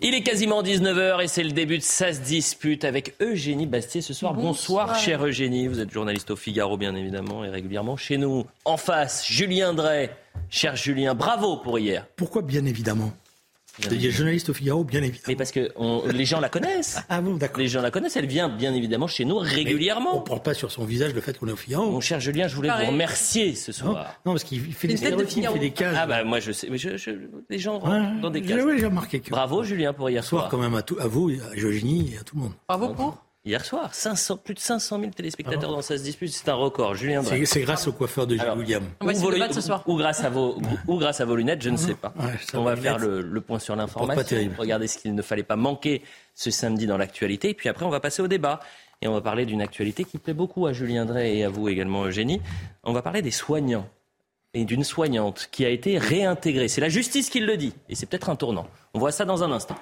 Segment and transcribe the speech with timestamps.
[0.00, 4.00] Il est quasiment 19h et c'est le début de Ça se dispute avec Eugénie Bastier
[4.00, 4.34] ce soir.
[4.34, 5.66] Bonsoir, chère Eugénie.
[5.66, 8.46] Vous êtes journaliste au Figaro, bien évidemment, et régulièrement chez nous.
[8.64, 10.10] En face, Julien Drey.
[10.48, 12.06] Cher Julien, bravo pour hier.
[12.16, 13.12] Pourquoi bien évidemment?
[13.90, 15.24] Il y a journaliste au Figaro, bien évidemment.
[15.28, 16.98] Mais parce que on- les gens la connaissent.
[17.08, 17.60] Ah bon, d'accord.
[17.60, 18.16] Les gens la connaissent.
[18.16, 20.16] Elle vient bien évidemment chez nous régulièrement.
[20.16, 21.90] On ne prend pas sur son visage le fait qu'on est au Figaro.
[21.90, 22.86] Mon cher Julien, je voulais Pareil.
[22.86, 24.14] vous remercier ce soir.
[24.26, 25.96] non, parce qu'il fait des de stéréotypes, il fait des cases.
[25.98, 27.10] Ah bah moi je sais, mais je, je-
[27.48, 28.60] les gens Ouais, rentrent dans des cases.
[28.78, 29.30] j'ai remarqué que.
[29.30, 30.50] Bravo Julien pour hier Bonsoir soir.
[30.50, 32.52] quand même à, tout, à vous, à Eugénie et à tout le monde.
[32.68, 36.48] Bravo pour Hier soir, 500, plus de 500 000 téléspectateurs dans Ça se dispute, c'est
[36.50, 36.94] un record.
[36.94, 37.46] Julien Drey.
[37.46, 38.84] C'est grâce au coiffeur de Alors, William.
[39.00, 39.30] On va ou, vos-
[39.96, 42.12] grâce à vos, ou grâce à vos lunettes, je ne sais pas.
[42.18, 44.36] Ouais, On va faire le, le point sur l'information.
[44.58, 46.02] Regardez ce qu'il ne fallait pas manquer
[46.34, 47.48] ce samedi dans l'actualité.
[47.48, 48.60] Et puis après, on va passer au débat.
[49.00, 51.70] Et on va parler d'une actualité qui plaît beaucoup à Julien Drey et à vous
[51.70, 52.42] également, Eugénie.
[52.84, 53.88] On va parler des soignants
[54.52, 56.68] et d'une soignante qui a été réintégrée.
[56.68, 57.72] C'est la justice qui le dit.
[57.88, 58.66] Et c'est peut-être un tournant.
[58.92, 59.76] On voit ça dans un instant.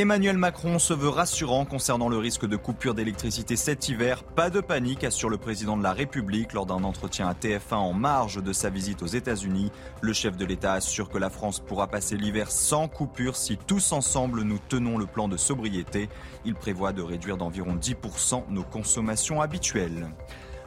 [0.00, 4.24] Emmanuel Macron se veut rassurant concernant le risque de coupure d'électricité cet hiver.
[4.24, 7.92] Pas de panique, assure le président de la République lors d'un entretien à TF1 en
[7.92, 9.70] marge de sa visite aux États-Unis.
[10.00, 13.92] Le chef de l'État assure que la France pourra passer l'hiver sans coupure si tous
[13.92, 16.08] ensemble nous tenons le plan de sobriété.
[16.46, 20.08] Il prévoit de réduire d'environ 10% nos consommations habituelles.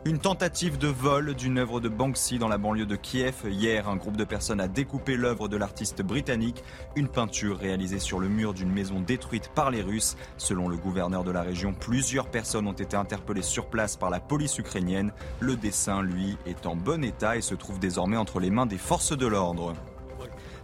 [0.06, 3.46] Une tentative de vol d'une œuvre de Banksy dans la banlieue de Kiev.
[3.50, 6.62] Hier, un groupe de personnes a découpé l'œuvre de l'artiste britannique,
[6.98, 10.18] une peinture réalisée sur le mur d'une maison détruite par les Russes.
[10.36, 14.20] Selon le gouverneur de la région, plusieurs personnes ont été interpellées sur place par la
[14.20, 15.14] police ukrainienne.
[15.40, 18.78] Le dessin, lui, est en bon état et se trouve désormais entre les mains des
[18.78, 19.74] forces de l'ordre.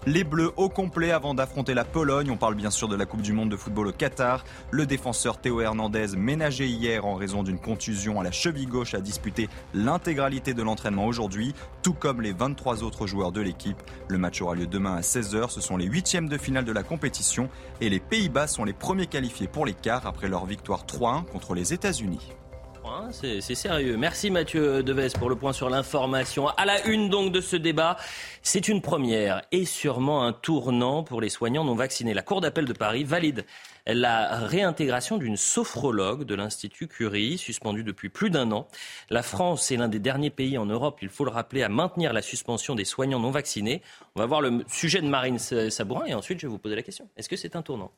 [0.06, 2.32] Les Bleus au complet avant d'affronter la Pologne.
[2.32, 4.46] On parle bien sûr de la Coupe du Monde de football au Qatar.
[4.72, 9.02] Le défenseur Théo Hernandez, ménagé hier en raison d'une contusion à la cheville gauche, a
[9.02, 13.82] disputé l'intégralité de l'entraînement aujourd'hui, tout comme les 23 autres joueurs de l'équipe.
[14.08, 15.50] Le match aura lieu demain à 16h.
[15.50, 17.50] Ce sont les huitièmes de finale de la compétition
[17.82, 21.56] et les Pays-Bas sont les premiers qualifiés pour les quarts après leur victoire 3-1 contre
[21.56, 22.32] les États-Unis.
[22.85, 23.97] Hein, C'est sérieux.
[23.97, 26.47] Merci Mathieu Deves pour le point sur l'information.
[26.50, 27.97] À la une donc de ce débat,
[28.41, 32.13] c'est une première et sûrement un tournant pour les soignants non vaccinés.
[32.13, 33.45] La Cour d'appel de Paris valide
[33.85, 38.67] la réintégration d'une sophrologue de l'Institut Curie, suspendue depuis plus d'un an.
[39.09, 42.13] La France est l'un des derniers pays en Europe, il faut le rappeler, à maintenir
[42.13, 43.81] la suspension des soignants non vaccinés.
[44.16, 46.84] On va voir le sujet de Marine Sabourin et ensuite je vais vous poser la
[46.84, 47.09] question.
[47.17, 47.91] Est-ce que c'est un tournant?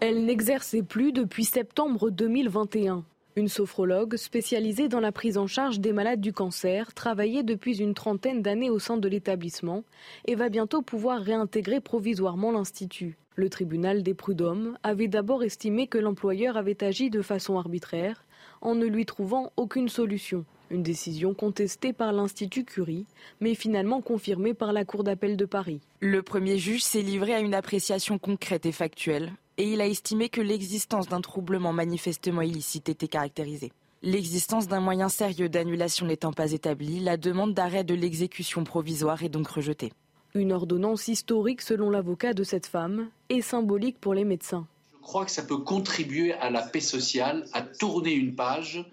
[0.00, 3.04] Elle n'exerçait plus depuis septembre 2021.
[3.34, 7.94] Une sophrologue spécialisée dans la prise en charge des malades du cancer travaillait depuis une
[7.94, 9.82] trentaine d'années au sein de l'établissement
[10.26, 13.16] et va bientôt pouvoir réintégrer provisoirement l'institut.
[13.34, 18.24] Le tribunal des prud'hommes avait d'abord estimé que l'employeur avait agi de façon arbitraire
[18.60, 20.44] en ne lui trouvant aucune solution.
[20.70, 23.06] Une décision contestée par l'Institut Curie,
[23.40, 25.80] mais finalement confirmée par la Cour d'appel de Paris.
[25.98, 30.28] Le premier juge s'est livré à une appréciation concrète et factuelle, et il a estimé
[30.28, 33.72] que l'existence d'un troublement manifestement illicite était caractérisée.
[34.02, 39.28] L'existence d'un moyen sérieux d'annulation n'étant pas établie, la demande d'arrêt de l'exécution provisoire est
[39.28, 39.92] donc rejetée.
[40.34, 44.68] Une ordonnance historique selon l'avocat de cette femme et symbolique pour les médecins.
[44.92, 48.84] Je crois que ça peut contribuer à la paix sociale, à tourner une page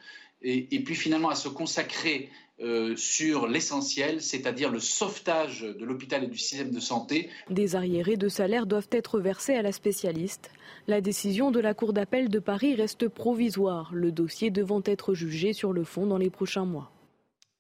[0.42, 6.24] et, et puis finalement à se consacrer euh, sur l'essentiel, c'est-à-dire le sauvetage de l'hôpital
[6.24, 7.30] et du système de santé.
[7.50, 10.50] Des arriérés de salaire doivent être versés à la spécialiste.
[10.88, 15.52] La décision de la Cour d'appel de Paris reste provisoire, le dossier devant être jugé
[15.52, 16.92] sur le fond dans les prochains mois.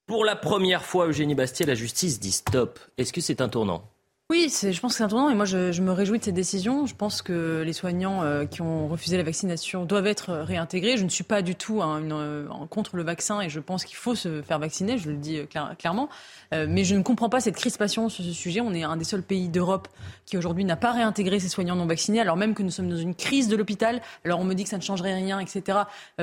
[0.08, 2.80] Pour la première fois, Eugénie Bastier, la justice dit stop.
[2.98, 3.90] Est-ce que c'est un tournant?
[4.32, 6.88] Oui, je pense que c'est un et moi je, me réjouis de cette décision.
[6.88, 10.98] Je pense que les soignants euh, qui ont refusé la vaccination doivent être réintégrés.
[10.98, 14.16] Je ne suis pas du tout euh, contre le vaccin et je pense qu'il faut
[14.16, 16.10] se faire vacciner, je le dis euh, clair- clairement.
[16.52, 18.62] Mais je ne comprends pas cette crispation sur ce sujet.
[18.62, 19.90] On est un des seuls pays d'Europe
[20.26, 22.96] qui aujourd'hui n'a pas réintégré ses soignants non vaccinés, alors même que nous sommes dans
[22.96, 24.02] une crise de l'hôpital.
[24.24, 25.80] Alors on me dit que ça ne changerait rien, etc.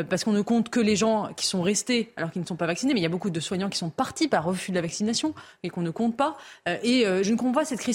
[0.09, 2.65] parce qu'on ne compte que les gens qui sont restés alors qu'ils ne sont pas
[2.67, 2.95] vaccinés.
[2.95, 5.35] Mais il y a beaucoup de soignants qui sont partis par refus de la vaccination
[5.65, 6.39] et qu'on ne compte pas.
[6.83, 7.92] Et je ne comprends pas cette crispation,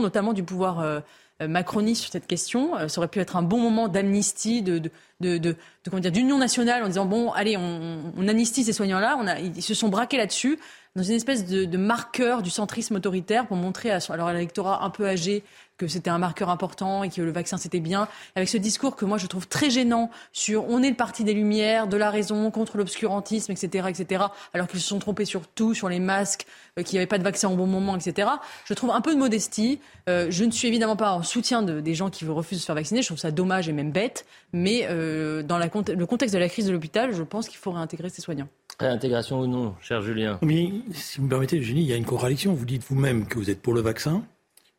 [0.00, 0.80] notamment du pouvoir.
[0.80, 1.00] euh,
[1.48, 2.86] macroniste sur cette question.
[2.88, 4.78] ça aurait pu être un bon moment d'amnistie, de,
[5.20, 5.56] de, de,
[5.88, 9.38] comment dire, d'union nationale en disant bon, allez, on, amnistie ces soignants-là.
[9.38, 10.58] Ils se sont braqués là-dessus
[10.96, 14.84] dans une espèce de, de, marqueur du centrisme autoritaire pour montrer à, alors à l'électorat
[14.84, 15.44] un peu âgé
[15.80, 18.06] que c'était un marqueur important et que le vaccin c'était bien,
[18.36, 21.32] avec ce discours que moi je trouve très gênant sur on est le parti des
[21.32, 25.72] lumières, de la raison, contre l'obscurantisme, etc., etc., alors qu'ils se sont trompés sur tout,
[25.72, 26.46] sur les masques,
[26.78, 28.28] euh, qu'il n'y avait pas de vaccin au bon moment, etc.
[28.66, 29.80] Je trouve un peu de modestie.
[30.08, 32.66] Euh, je ne suis évidemment pas en soutien de, des gens qui refusent de se
[32.66, 36.34] faire vacciner, je trouve ça dommage et même bête, mais euh, dans la, le contexte
[36.34, 38.48] de la crise de l'hôpital, je pense qu'il faut réintégrer ces soignants.
[38.80, 40.38] Réintégration ou non, cher Julien?
[40.42, 42.54] Mais si vous me permettez, Eugénie, il y a une contradiction.
[42.54, 44.22] Vous dites vous-même que vous êtes pour le vaccin,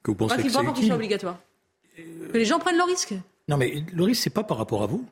[0.03, 0.73] que vous pensez que c'est utile.
[0.73, 1.39] qu'il soit obligatoire.
[1.95, 3.13] Que les gens prennent le risque.
[3.47, 5.05] Non, mais le risque, c'est pas par rapport à vous.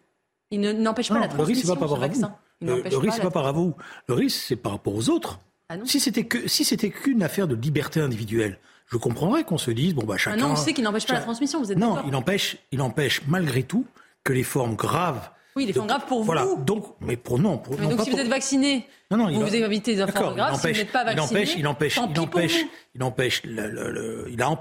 [0.52, 1.40] Il n'empêche pas la transmission.
[1.42, 2.56] Le risque, c'est pas par rapport à vous.
[2.62, 3.76] Le, risque, c'est pas par rapport à vous.
[4.08, 5.40] Le risque, c'est par rapport aux autres.
[5.70, 8.58] Ah si c'était que si c'était qu'une affaire de liberté individuelle,
[8.88, 10.38] je comprendrais qu'on se dise bon bah chacun.
[10.38, 11.62] Ah non, on sait qu'il n'empêche pas la transmission.
[11.62, 13.86] Vous êtes non, il empêche, il empêche malgré tout
[14.24, 15.30] que les formes graves.
[15.60, 16.56] Oui, les formes graves pour voilà, vous.
[16.64, 17.58] Donc, mais pour non.
[17.58, 20.58] Pour, mais donc si vous êtes vacciné, non, non, vous, vous évitez les formes graves.
[20.58, 22.66] Si vous n'êtes pas vacciné, il empêche, il empêche, il empêche,
[22.96, 23.42] il empêche.
[23.44, 24.58] Le, le, le, il a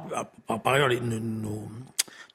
[0.47, 1.69] par ailleurs les, nos,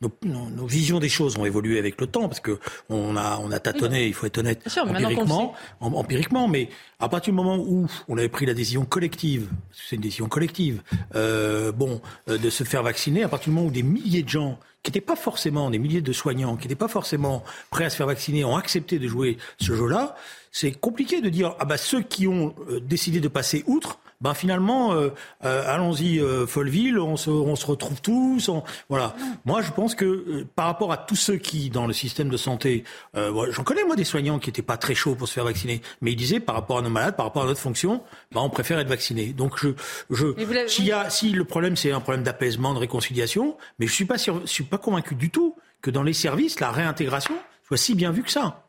[0.04, 2.60] nos, nos, visions des choses ont évolué avec le temps parce que
[2.90, 6.70] on a on a tâtonné, il faut être honnête, sûr, empiriquement, empiriquement, mais
[7.00, 10.82] à partir du moment où on avait pris la décision collective, c'est une décision collective,
[11.16, 14.30] euh, bon, euh, de se faire vacciner, à partir du moment où des milliers de
[14.30, 17.90] gens qui n'étaient pas forcément des milliers de soignants, qui n'étaient pas forcément prêts à
[17.90, 20.16] se faire vacciner, ont accepté de jouer ce jeu-là,
[20.52, 24.34] c'est compliqué de dire ah bah ceux qui ont euh, décidé de passer outre ben
[24.34, 25.10] finalement, euh,
[25.44, 28.50] euh, allons-y, euh, Folleville, on se, on se retrouve tous.
[28.88, 29.16] voilà.
[29.44, 32.86] Moi, je pense que par rapport à tous ceux qui, dans le système de santé,
[33.14, 36.14] j'en connais moi des soignants qui n'étaient pas très chauds pour se faire vacciner, mais
[36.14, 38.80] ils disaient par rapport à nos malades, par rapport à notre fonction, ben, on préfère
[38.80, 39.34] être vacciné.
[39.34, 39.70] Donc je,
[40.10, 40.28] je,
[40.68, 44.06] s'il y a, si le problème c'est un problème d'apaisement, de réconciliation, mais je suis
[44.06, 47.36] pas sûr, je suis pas convaincu du tout que dans les services la réintégration
[47.68, 48.64] soit si bien vue que ça.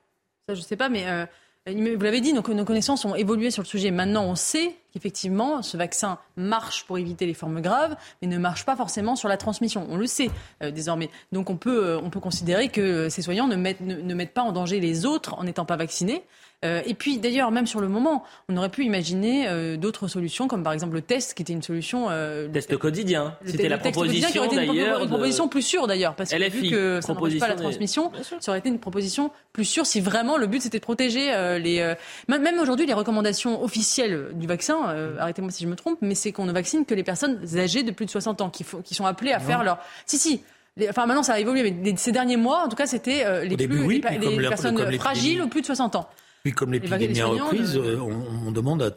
[0.49, 1.07] Ça, je sais pas, mais
[1.67, 3.91] vous l'avez dit, nos, connaissances ont évolué sur le sujet.
[3.91, 8.67] Maintenant, on sait qu'effectivement, ce vaccin marche pour éviter les formes graves, mais ne marche
[8.67, 9.87] pas forcément sur la transmission.
[9.89, 10.31] On le sait
[10.63, 11.09] euh, désormais.
[11.33, 14.79] Donc, on peut, euh, on peut considérer que ces soignants ne mettent pas en danger
[14.79, 16.23] les autres en n'étant pas vaccinés.
[16.65, 20.49] Euh, et puis d'ailleurs, même sur le moment, on aurait pu imaginer euh, d'autres solutions,
[20.49, 22.07] comme par exemple le test, qui était une solution.
[22.11, 23.37] Euh, test quotidien.
[23.45, 25.03] C'était la proposition d'ailleurs.
[25.03, 28.51] Une, proposition plus sûre d'ailleurs, parce que vu que ça n'empêche pas la transmission, ça
[28.51, 31.27] aurait été une proposition plus sûre si vraiment le but c'était de protéger
[31.61, 31.95] les.
[32.29, 36.47] même aujourd'hui, les recommandations officielles du vaccin, arrêtez-moi si je me trompe, mais c'est qu'on
[36.47, 39.33] ne vaccine que les personnes âgées de plus de 60 ans, qui, qui sont appelées
[39.33, 39.79] à faire leur.
[40.07, 40.41] Si si.
[40.89, 43.89] enfin, maintenant, ça a évolué, mais ces derniers mois, en tout cas, c'était les, plus,
[43.89, 46.09] les, personnes fragiles ou plus de 60 ans.
[46.45, 48.95] Puis comme l'épidémie a reprise, euh, on, demande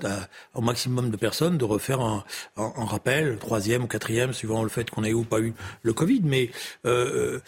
[0.54, 2.26] au maximum de personnes de refaire un,
[2.58, 6.22] rappel, troisième ou quatrième, suivant le fait qu'on ait ou pas eu le Covid.
[6.26, 6.52] Mais
[6.86, 7.40] euh,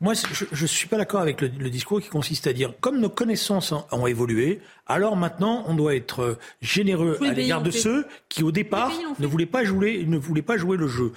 [0.00, 3.08] moi, je ne suis pas d'accord avec le, discours qui consiste à dire, comme nos
[3.08, 8.50] connaissances ont évolué, alors maintenant, on doit être généreux à l'égard de ceux qui, au
[8.50, 8.90] départ,
[9.20, 11.12] ne voulaient pas jouer, ne voulaient pas jouer le jeu.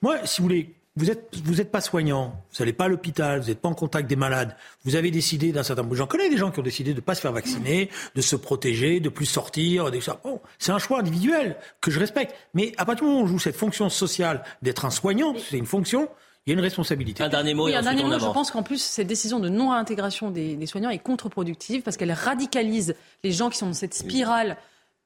[0.00, 3.40] Moi, si vous voulez, vous êtes, vous n'êtes pas soignant, vous n'allez pas à l'hôpital,
[3.40, 4.54] vous n'êtes pas en contact des malades.
[4.84, 5.94] Vous avez décidé d'un certain nombre.
[5.94, 8.36] J'en connais des gens qui ont décidé de ne pas se faire vacciner, de se
[8.36, 9.90] protéger, de plus sortir.
[9.90, 10.00] Des...
[10.22, 12.34] Bon, c'est un choix individuel que je respecte.
[12.52, 15.56] Mais à partir du moment où on joue cette fonction sociale d'être un soignant, c'est
[15.56, 16.08] une fonction.
[16.46, 17.22] Il y a une responsabilité.
[17.22, 17.66] Un dernier mot.
[17.66, 18.18] Oui, un dernier mot.
[18.18, 22.12] Je pense qu'en plus, cette décision de non-réintégration des, des, soignants est contre-productive parce qu'elle
[22.12, 24.58] radicalise les gens qui sont dans cette spirale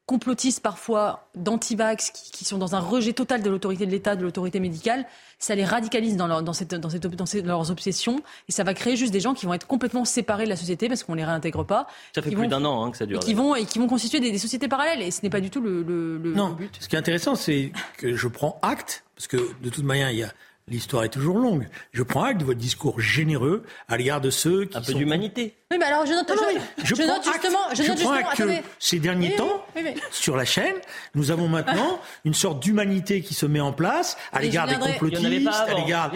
[0.07, 4.23] complotistes parfois d'antivax qui, qui sont dans un rejet total de l'autorité de l'État, de
[4.23, 5.05] l'autorité médicale,
[5.41, 8.73] ça les radicalise dans, leur, dans, cette, dans, cette, dans leurs obsessions et ça va
[8.73, 11.25] créer juste des gens qui vont être complètement séparés de la société parce qu'on les
[11.25, 11.89] réintègre pas.
[12.15, 13.19] Ça fait plus d'un an hein, que ça dure.
[13.19, 15.41] Et qui, vont, et qui vont constituer des, des sociétés parallèles et ce n'est pas
[15.41, 16.77] du tout le, le, le, non, le but.
[16.79, 20.19] Ce qui est intéressant, c'est que je prends acte, parce que de toute manière, il
[20.19, 20.33] y a
[20.69, 21.69] L'histoire est toujours longue.
[21.93, 25.55] Je prends acte de votre discours généreux à l'égard de ceux qui un peu d'humanité.
[25.71, 26.31] Oui, mais alors je note,
[26.85, 29.65] je, je, note justement, je, je note prends justement, acte que ces derniers temps,
[30.11, 30.75] sur la chaîne,
[31.15, 35.49] nous avons maintenant une sorte d'humanité qui se met en place à l'égard des complotistes,
[35.49, 36.11] à l'égard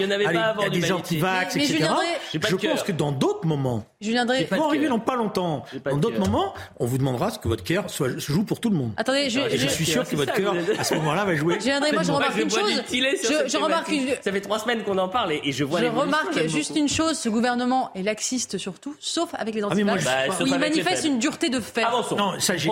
[0.71, 1.89] des antivax, etc.
[2.33, 4.45] Je pense que dans d'autres moments, viendrai.
[4.51, 5.65] Vont arriver dans pas longtemps.
[5.85, 8.77] Dans d'autres moments, on vous demandera ce que votre cœur se joue pour tout le
[8.77, 8.93] monde.
[8.97, 11.57] Attendez, je, je, suis sûr que votre cœur, à ce moment-là, va jouer.
[11.59, 12.83] Je viendrai, moi, je remarque une chose.
[12.91, 14.09] Je, remarque une...
[14.41, 15.81] Fait trois semaines qu'on en parle et, je vois.
[15.81, 20.05] Je remarque juste une chose ce gouvernement est laxiste surtout, sauf avec les antivax.
[20.07, 21.91] Ah, bah, où il manifeste une dureté de fer.
[22.17, 22.71] Non, ça, j'ai.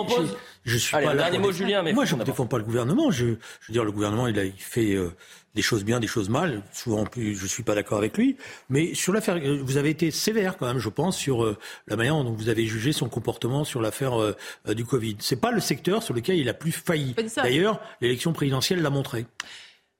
[0.65, 1.29] Je suis pas là.
[1.51, 1.83] Julien.
[1.93, 3.11] Moi, je ne défends pas le gouvernement.
[3.11, 3.37] Je, veux
[3.69, 5.09] dire, le gouvernement, il a fait euh,
[5.55, 6.61] des choses bien, des choses mal.
[6.73, 8.37] Souvent, plus, je suis pas d'accord avec lui.
[8.69, 11.57] Mais sur l'affaire, euh, vous avez été sévère quand même, je pense, sur euh,
[11.87, 14.35] la manière dont vous avez jugé son comportement sur l'affaire
[14.67, 15.17] du Covid.
[15.19, 17.15] C'est pas le secteur sur lequel il a plus failli.
[17.37, 19.25] D'ailleurs, l'élection présidentielle l'a montré.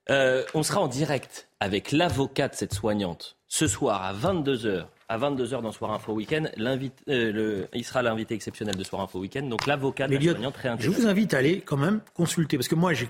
[0.10, 5.18] Euh, on sera en direct avec l'avocat de cette soignante ce soir à 22h à
[5.18, 6.46] 22h dans Soir Info Week-end.
[7.10, 9.42] Euh, il sera l'invité exceptionnel de Soir Info Week-end.
[9.42, 12.58] Donc l'avocat de la soignante Je vous invite à aller quand même consulter.
[12.58, 13.08] Parce que moi, j'ai,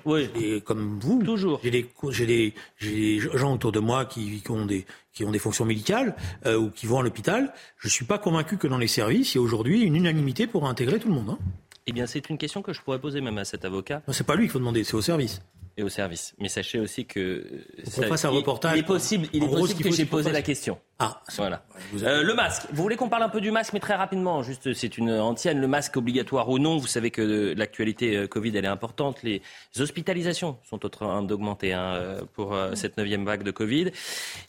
[0.62, 1.60] comme vous, Toujours.
[1.62, 5.26] J'ai, des, j'ai, des, j'ai des gens autour de moi qui, qui ont des qui
[5.26, 6.16] ont des fonctions médicales
[6.46, 7.52] euh, ou qui vont à l'hôpital.
[7.78, 10.48] Je ne suis pas convaincu que dans les services, il y a aujourd'hui une unanimité
[10.48, 11.32] pour intégrer tout le monde.
[11.32, 11.40] Hein.
[11.88, 14.02] Eh bien, c'est une question que je pourrais poser même à cet avocat.
[14.08, 15.42] Non, c'est pas lui qu'il faut demander, c'est au service
[15.80, 16.36] et au service.
[16.40, 17.46] Mais sachez aussi que
[17.86, 18.76] ça, fasse un reportage.
[18.76, 20.78] Il est possible, il est possible que j'ai posé la question.
[21.02, 21.64] Ah, voilà.
[22.04, 22.64] Euh, le masque.
[22.74, 24.44] Vous voulez qu'on parle un peu du masque, mais très rapidement.
[24.44, 25.62] Juste, c'est une antienne.
[25.62, 26.78] Le masque obligatoire ou non.
[26.78, 29.24] Vous savez que l'actualité euh, Covid, elle est importante.
[29.24, 29.42] Les
[29.80, 33.92] hospitalisations sont en train d'augmenter hein, euh, pour cette neuvième vague de Covid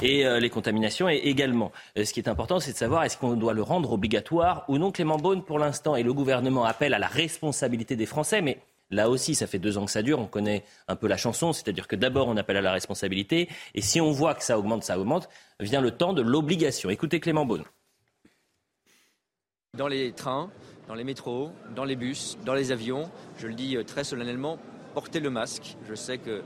[0.03, 1.71] et les contaminations également.
[1.97, 4.91] Ce qui est important, c'est de savoir est-ce qu'on doit le rendre obligatoire ou non.
[4.91, 8.59] Clément Beaune, pour l'instant, et le gouvernement appelle à la responsabilité des Français, mais
[8.91, 10.19] Là aussi, ça fait deux ans que ça dure.
[10.19, 13.81] On connaît un peu la chanson, c'est-à-dire que d'abord on appelle à la responsabilité, et
[13.81, 15.29] si on voit que ça augmente, ça augmente,
[15.61, 16.91] vient le temps de l'obligation.
[16.91, 17.65] Écoutez Clément Beaune.
[19.75, 20.51] Dans les trains,
[20.89, 24.59] dans les métros, dans les bus, dans les avions, je le dis euh, très solennellement,
[24.95, 25.77] portez le masque.
[25.89, 26.43] Je sais que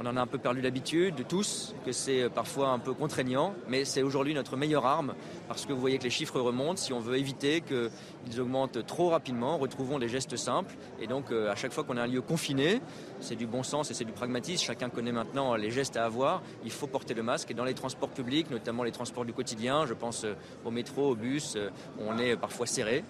[0.00, 2.94] on en a un peu perdu l'habitude, de tous, que c'est euh, parfois un peu
[2.94, 5.14] contraignant, mais c'est aujourd'hui notre meilleure arme,
[5.46, 6.80] parce que vous voyez que les chiffres remontent.
[6.80, 10.74] Si on veut éviter qu'ils augmentent trop rapidement, retrouvons des gestes simples.
[11.00, 12.80] Et donc, euh, à chaque fois qu'on a un lieu confiné,
[13.20, 14.64] c'est du bon sens et c'est du pragmatisme.
[14.64, 16.42] Chacun connaît maintenant les gestes à avoir.
[16.64, 17.50] Il faut porter le masque.
[17.50, 20.32] Et dans les transports publics, notamment les transports du quotidien, je pense euh,
[20.64, 21.58] au métro, au bus,
[21.98, 23.04] on est parfois serré.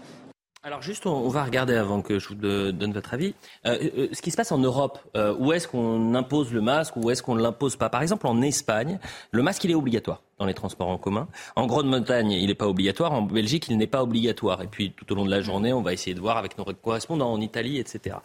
[0.62, 3.34] Alors juste, on, va regarder avant que je vous donne votre avis.
[3.64, 6.96] Euh, euh, ce qui se passe en Europe, euh, où est-ce qu'on impose le masque,
[6.96, 7.88] où est-ce qu'on ne l'impose pas?
[7.88, 8.98] Par exemple, en Espagne,
[9.30, 11.28] le masque, il est obligatoire dans les transports en commun.
[11.54, 13.12] En Grande-Montagne, il n'est pas obligatoire.
[13.12, 14.62] En Belgique, il n'est pas obligatoire.
[14.62, 16.64] Et puis, tout au long de la journée, on va essayer de voir avec nos
[16.64, 18.16] correspondants en Italie, etc.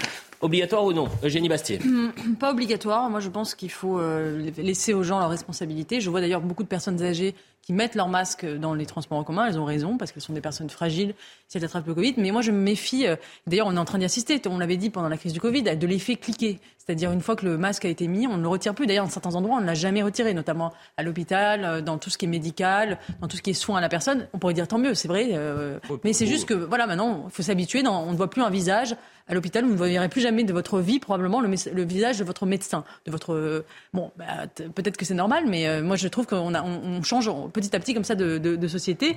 [0.42, 1.80] Obligatoire ou non Eugénie Bastier?
[1.84, 3.10] Hum, Pas obligatoire.
[3.10, 4.00] Moi, je pense qu'il faut
[4.58, 6.00] laisser aux gens leurs responsabilités.
[6.02, 9.24] Je vois d'ailleurs beaucoup de personnes âgées qui mettent leur masque dans les transports en
[9.24, 9.48] commun.
[9.48, 11.16] Elles ont raison parce qu'elles sont des personnes fragiles
[11.48, 12.14] si elles attrapent le Covid.
[12.18, 13.08] Mais moi, je me méfie.
[13.08, 13.16] Euh,
[13.48, 14.40] d'ailleurs, on est en train d'y assister.
[14.48, 16.60] On l'avait dit pendant la crise du Covid, de l'effet cliqué.
[16.78, 18.86] C'est-à-dire une fois que le masque a été mis, on ne le retire plus.
[18.86, 22.12] D'ailleurs, dans certains endroits, on ne l'a jamais retiré, notamment à l'hôpital, euh, dans tout
[22.12, 24.28] ce qui est médical, dans tout ce qui est soins à la personne.
[24.34, 25.32] On pourrait dire tant mieux, c'est vrai.
[25.34, 27.84] Euh, mais c'est juste que voilà, maintenant, il faut s'habituer.
[27.86, 28.96] On ne voit plus un visage
[29.28, 31.50] à l'hôpital, vous ne verrez plus jamais de votre vie probablement le,
[31.84, 34.46] visage de votre médecin, de votre bon, bah,
[34.76, 37.96] peut-être que c'est normal, mais euh, moi je trouve qu'on on, change petit à petit
[37.96, 39.16] comme ça de, société.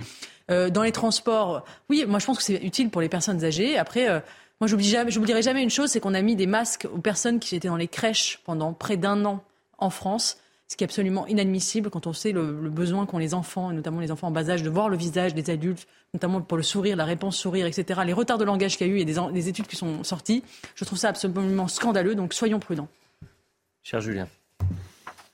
[0.50, 3.78] Euh, dans les transports, oui, moi je pense que c'est utile pour les personnes âgées.
[3.78, 4.08] Après.
[4.08, 4.20] Euh,
[4.60, 7.68] moi, j'oublierai jamais une chose, c'est qu'on a mis des masques aux personnes qui étaient
[7.68, 9.40] dans les crèches pendant près d'un an
[9.78, 10.38] en France
[10.68, 14.00] ce qui est absolument inadmissible quand on sait le, besoin qu'ont les enfants, et notamment
[14.00, 16.94] les enfants en bas âge, de voir le visage des adultes, notamment pour le sourire,
[16.94, 18.00] la réponse sourire, etc.
[18.04, 20.44] Les retards de langage qu'il y a eu et des, études qui sont sorties,
[20.74, 22.88] je trouve ça absolument scandaleux, donc soyons prudents.
[23.82, 24.28] Cher Julien.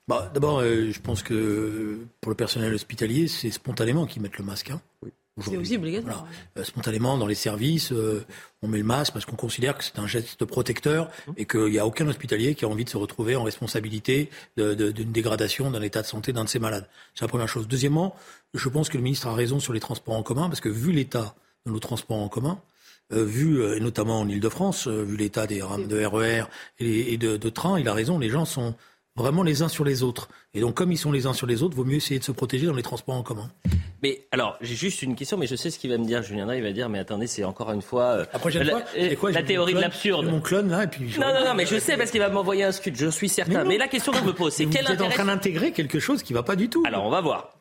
[0.06, 4.44] Bah, D'abord, euh, je pense que pour le personnel hospitalier, c'est spontanément qu'ils mettent le
[4.44, 4.70] masque.
[4.70, 4.80] Hein.
[5.02, 5.10] Oui.
[5.40, 6.26] C'est aussi obligatoire.
[6.56, 8.24] Euh, spontanément, dans les services, euh,
[8.62, 11.32] on met le masque parce qu'on considère que c'est un geste protecteur mmh.
[11.38, 15.12] et qu'il n'y a aucun hospitalier qui a envie de se retrouver en responsabilité d'une
[15.12, 16.88] dégradation d'un état de santé d'un de ses malades.
[17.14, 17.66] C'est la première chose.
[17.66, 18.14] Deuxièmement,
[18.54, 20.92] je pense que le ministre a raison sur les transports en commun parce que vu
[20.92, 21.34] l'état
[21.66, 22.60] de nos transports en commun,
[23.12, 26.46] euh, vu notamment en Ile-de-France, vu l'état des rames de RER e
[26.78, 28.76] et, de, de trains, il a raison, les gens sont
[29.16, 30.28] vraiment les uns sur les autres.
[30.54, 32.32] Et donc, comme ils sont les uns sur les autres, vaut mieux essayer de se
[32.32, 33.50] protéger dans les transports en commun.
[34.02, 36.52] Mais alors, j'ai juste une question, mais je sais ce qu'il va me dire, Julien
[36.54, 38.82] Il va dire, mais attendez, c'est encore une fois euh, la, prochaine fois,
[39.18, 40.26] quoi, la théorie de l'absurde.
[40.26, 41.14] Mon clone là, et puis.
[41.18, 43.64] Non, non, non, mais je sais parce qu'il va m'envoyer un scud, je suis certain.
[43.64, 44.96] Mais, la question que je me pose, c'est quel intérêt.
[44.96, 46.82] Vous êtes en train d'intégrer quelque chose qui va pas du tout.
[46.86, 47.56] Alors, on va voir.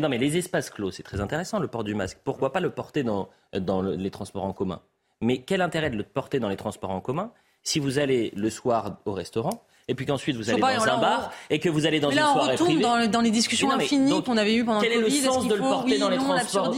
[0.00, 2.18] non, mais les espaces clos, c'est très intéressant le port du masque.
[2.24, 4.80] Pourquoi pas le porter dans, dans les transports en commun?
[5.20, 7.32] Mais quel intérêt de le porter dans les transports en commun
[7.62, 11.32] si vous allez le soir au restaurant et puis qu'ensuite vous allez dans un bar
[11.50, 12.84] et que vous allez dans une soirée privée.
[12.84, 15.20] on retourne dans, les discussions infinies qu'on avait eues pendant quel le Covid.
[15.20, 16.76] Quel est le sens de le porter dans les transports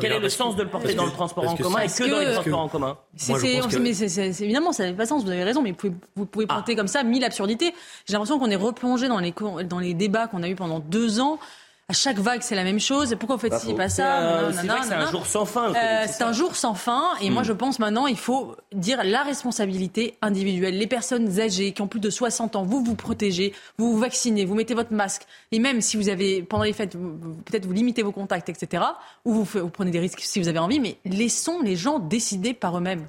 [0.00, 2.18] Quel est le sens de le porter dans le transport en commun et que dans
[2.18, 2.96] les transports en commun?
[3.28, 4.02] Mais
[4.40, 5.22] évidemment, ça n'avait pas sens.
[5.22, 5.74] Vous avez raison, mais
[6.16, 7.74] vous pouvez porter comme ça mille absurdités.
[8.06, 9.34] J'ai l'impression qu'on est replongé dans les
[9.64, 11.38] dans les débats qu'on a eu pendant deux ans
[11.88, 13.14] à chaque vague, c'est la même chose.
[13.18, 15.72] Pourquoi vous faites ci, pas ça C'est c'est un jour sans fin.
[15.72, 17.14] Euh, c'est un jour sans fin.
[17.20, 17.46] Et moi, hmm.
[17.46, 20.76] je pense maintenant, il faut dire la responsabilité individuelle.
[20.76, 24.44] Les personnes âgées qui ont plus de 60 ans, vous vous protégez, vous vous vaccinez,
[24.44, 25.26] vous mettez votre masque.
[25.52, 26.96] Et même si vous avez, pendant les fêtes,
[27.44, 28.82] peut-être vous limitez vos contacts, etc.
[29.24, 30.80] Ou vous, vous prenez des risques si vous avez envie.
[30.80, 33.06] Mais laissons les gens décider par eux-mêmes.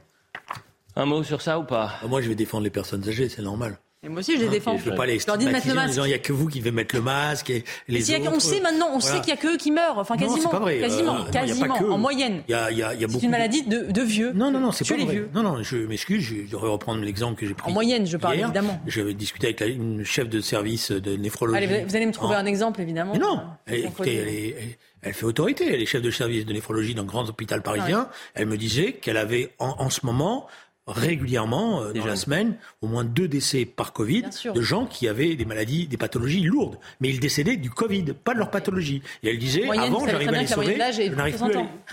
[0.96, 1.94] Un mot sur ça ou pas?
[2.08, 3.80] Moi, je vais défendre les personnes âgées, c'est normal.
[4.04, 4.78] Et moi aussi, je les défends.
[4.78, 5.98] Je, pas les leur dis de mettre le masque.
[5.98, 8.32] il n'y a que vous qui devez mettre le masque et les autres.
[8.32, 9.98] on sait maintenant, on sait qu'il y a que eux qui meurent.
[9.98, 10.44] Enfin, quasiment.
[10.44, 10.78] Non, pas vrai.
[10.78, 11.76] Quasiment, euh, quasiment.
[11.76, 12.44] en moyenne.
[12.48, 13.20] Il y a, il y a, il y a beaucoup.
[13.20, 14.34] C'est une maladie de, de, vieux.
[14.34, 15.14] Non, non, non, c'est pas les vrai.
[15.14, 15.30] Vieux.
[15.34, 16.22] Non, non, je m'excuse.
[16.22, 17.68] Je devrais reprendre l'exemple que j'ai pris.
[17.68, 18.46] En moyenne, je parle hier.
[18.46, 18.80] évidemment.
[18.86, 21.58] J'avais discuté avec la, une chef de service de néphrologie.
[21.58, 23.14] Allez, vous allez me trouver un exemple, évidemment.
[23.14, 23.42] Mais non.
[23.66, 25.74] Elle, écoutez, elle, est, elle, fait autorité.
[25.74, 28.10] Elle est chef de service de néphrologie dans un grand hôpital parisien.
[28.36, 30.48] Elle me disait qu'elle avait en ce moment
[30.88, 35.36] régulièrement euh, dans la semaine au moins deux décès par Covid de gens qui avaient
[35.36, 39.02] des maladies, des pathologies lourdes, mais ils décédaient du Covid, pas de leur pathologie.
[39.24, 40.78] Et elle disait Moyenne, avant j'arrivais à les sauver,
[41.08, 41.46] je n'arrive plus,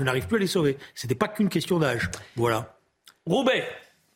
[0.09, 0.79] à les, plus à les sauver.
[0.95, 2.11] C'était pas qu'une question d'âge.
[2.37, 2.77] Voilà.
[3.27, 3.65] Roubaix.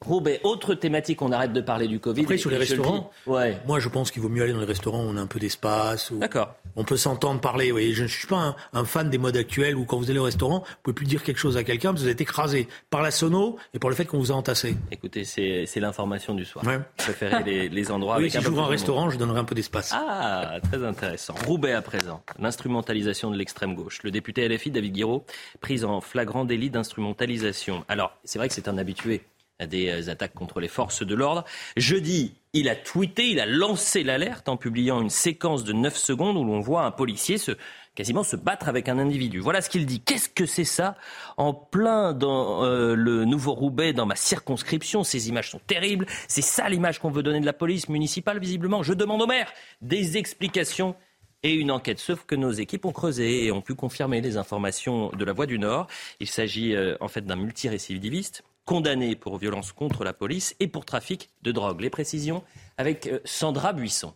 [0.05, 2.23] Roubaix, autre thématique, on arrête de parler du Covid.
[2.23, 3.59] Après, sur les restaurants, ouais.
[3.67, 5.40] moi je pense qu'il vaut mieux aller dans les restaurants où on a un peu
[5.40, 6.12] d'espace.
[6.12, 6.55] D'accord.
[6.76, 7.73] On peut s'entendre parler.
[7.93, 10.25] Je ne suis pas un, un, fan des modes actuels où quand vous allez au
[10.25, 13.02] restaurant, vous pouvez plus dire quelque chose à quelqu'un parce que vous êtes écrasé par
[13.02, 14.76] la sono et par le fait qu'on vous a entassé.
[14.93, 16.64] Écoutez, c'est l'information du soir.
[16.64, 16.78] Ouais.
[16.99, 19.45] Je préférais les, les endroits oui, avec si un peu un restaurant, je donnerai un
[19.45, 19.93] peu d'espace.
[19.93, 21.35] Ah, très intéressant.
[21.45, 22.23] Roubaix à présent.
[22.38, 23.99] L'instrumentalisation de l'extrême gauche.
[24.05, 25.25] Le député LFI, David Guiraud,
[25.61, 27.85] pris en flagrant délit d'instrumentalisation.
[27.88, 29.23] Alors, c'est vrai que c'est un habitué
[29.67, 31.45] des attaques contre les forces de l'ordre.
[31.77, 36.37] Jeudi, il a tweeté, il a lancé l'alerte en publiant une séquence de 9 secondes
[36.37, 37.53] où l'on voit un policier se
[37.99, 39.41] quasiment se battre avec un individu.
[39.41, 40.00] Voilà ce qu'il dit.
[40.00, 40.95] Qu'est-ce que c'est ça?
[41.37, 46.07] En plein dans euh, le nouveau Roubaix, dans ma circonscription, ces images sont terribles.
[46.29, 48.85] C'est ça l'image qu'on veut donner de la police municipale, visiblement.
[48.85, 50.95] Je demande au maire des explications
[51.43, 51.99] et une enquête.
[51.99, 55.47] Sauf que nos équipes ont creusé et ont pu confirmer les informations de la Voix
[55.47, 55.88] du Nord.
[56.21, 60.84] Il s'agit euh, en fait d'un multirécidiviste condamné pour violence contre la police et pour
[60.84, 61.80] trafic de drogue.
[61.80, 62.44] Les précisions
[62.76, 64.12] avec Sandra Buisson.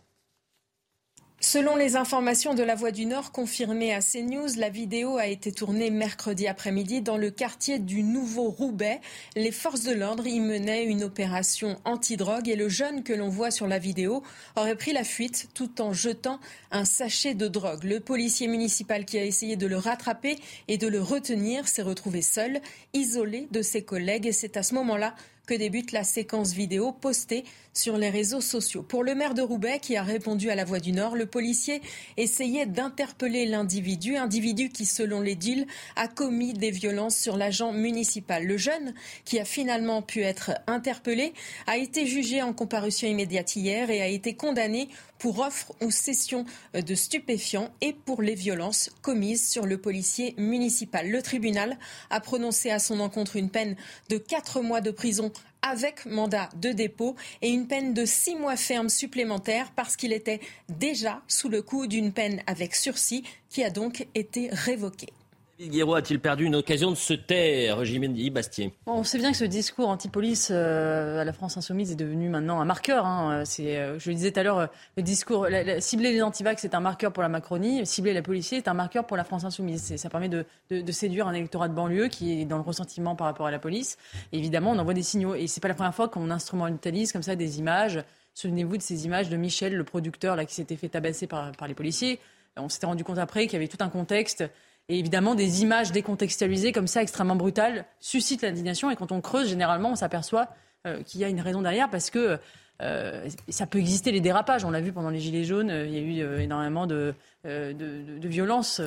[1.45, 5.51] Selon les informations de la Voix du Nord confirmées à CNews, la vidéo a été
[5.51, 9.01] tournée mercredi après-midi dans le quartier du Nouveau Roubaix.
[9.35, 13.51] Les forces de l'ordre y menaient une opération anti-drogue et le jeune que l'on voit
[13.51, 14.23] sur la vidéo
[14.55, 16.39] aurait pris la fuite tout en jetant
[16.71, 17.83] un sachet de drogue.
[17.83, 20.37] Le policier municipal qui a essayé de le rattraper
[20.69, 22.61] et de le retenir s'est retrouvé seul,
[22.93, 25.13] isolé de ses collègues et c'est à ce moment-là
[25.45, 28.81] que débute la séquence vidéo postée sur les réseaux sociaux.
[28.81, 31.81] Pour le maire de Roubaix, qui a répondu à la Voix du Nord, le policier
[32.15, 38.45] essayait d'interpeller l'individu, individu qui, selon les deals, a commis des violences sur l'agent municipal.
[38.45, 38.93] Le jeune,
[39.25, 41.33] qui a finalement pu être interpellé,
[41.67, 44.87] a été jugé en comparution immédiate hier et a été condamné
[45.23, 51.09] pour offre ou cession de stupéfiants et pour les violences commises sur le policier municipal.
[51.09, 53.77] Le tribunal a prononcé à son encontre une peine
[54.09, 55.31] de 4 mois de prison
[55.61, 60.41] avec mandat de dépôt et une peine de six mois ferme supplémentaire parce qu'il était
[60.67, 65.13] déjà sous le coup d'une peine avec sursis qui a donc été révoquée.
[65.59, 68.73] Guiraud a-t-il perdu une occasion de se taire, Jiménez Bastier?
[68.87, 72.59] On sait bien que ce discours anti-police euh, à la France insoumise est devenu maintenant
[72.59, 73.05] un marqueur.
[73.05, 73.43] Hein.
[73.45, 75.47] C'est, euh, je le disais tout à l'heure, le discours
[75.79, 79.05] cibler les antivax c'est un marqueur pour la Macronie, cibler la police c'est un marqueur
[79.05, 79.95] pour la France insoumise.
[79.95, 80.45] Ça permet de,
[80.91, 83.97] séduire un électorat de banlieue qui est dans le ressentiment par rapport à la police.
[84.31, 85.35] Évidemment, on envoie des signaux.
[85.35, 88.03] Et c'est pas la première fois qu'on instrumentalise comme ça des images.
[88.33, 91.67] Souvenez-vous de ces images de Michel, le producteur là qui s'était fait tabasser par, par
[91.67, 92.19] les policiers.
[92.57, 94.43] On s'était rendu compte après qu'il y avait tout un contexte.
[94.89, 98.91] Et évidemment, des images décontextualisées comme ça, extrêmement brutales, suscitent l'indignation.
[98.91, 100.49] Et quand on creuse, généralement, on s'aperçoit
[100.85, 102.37] euh, qu'il y a une raison derrière parce que
[102.81, 104.65] euh, ça peut exister les dérapages.
[104.65, 107.13] On l'a vu pendant les Gilets jaunes, euh, il y a eu énormément de,
[107.45, 108.81] de, de, violences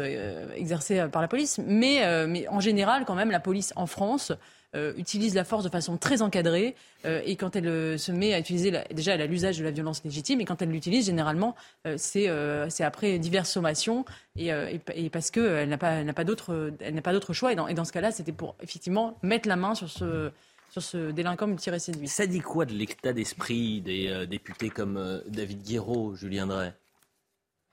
[0.55, 1.59] exercées par la police.
[1.67, 4.33] Mais, mais en général, quand même, la police en France
[4.75, 6.75] euh, utilise la force de façon très encadrée
[7.05, 9.65] euh, et quand elle euh, se met à utiliser, la, déjà elle a l'usage de
[9.65, 11.55] la violence légitime et quand elle l'utilise généralement
[11.87, 14.05] euh, c'est euh, après diverses sommations
[14.37, 17.85] et, euh, et, et parce qu'elle n'a pas, pas d'autre choix et dans, et dans
[17.85, 20.33] ce cas-là c'était pour effectivement mettre la main sur ce
[20.71, 22.17] sur ce délinquant multirécidiviste.
[22.17, 26.75] Ça dit quoi de l'état d'esprit des euh, députés comme euh, David Guiraud, Julien Drey?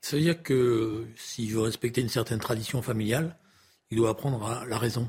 [0.00, 3.36] Ça veut dire que s'il veut respecter une certaine tradition familiale,
[3.90, 5.08] il doit apprendre à la raison.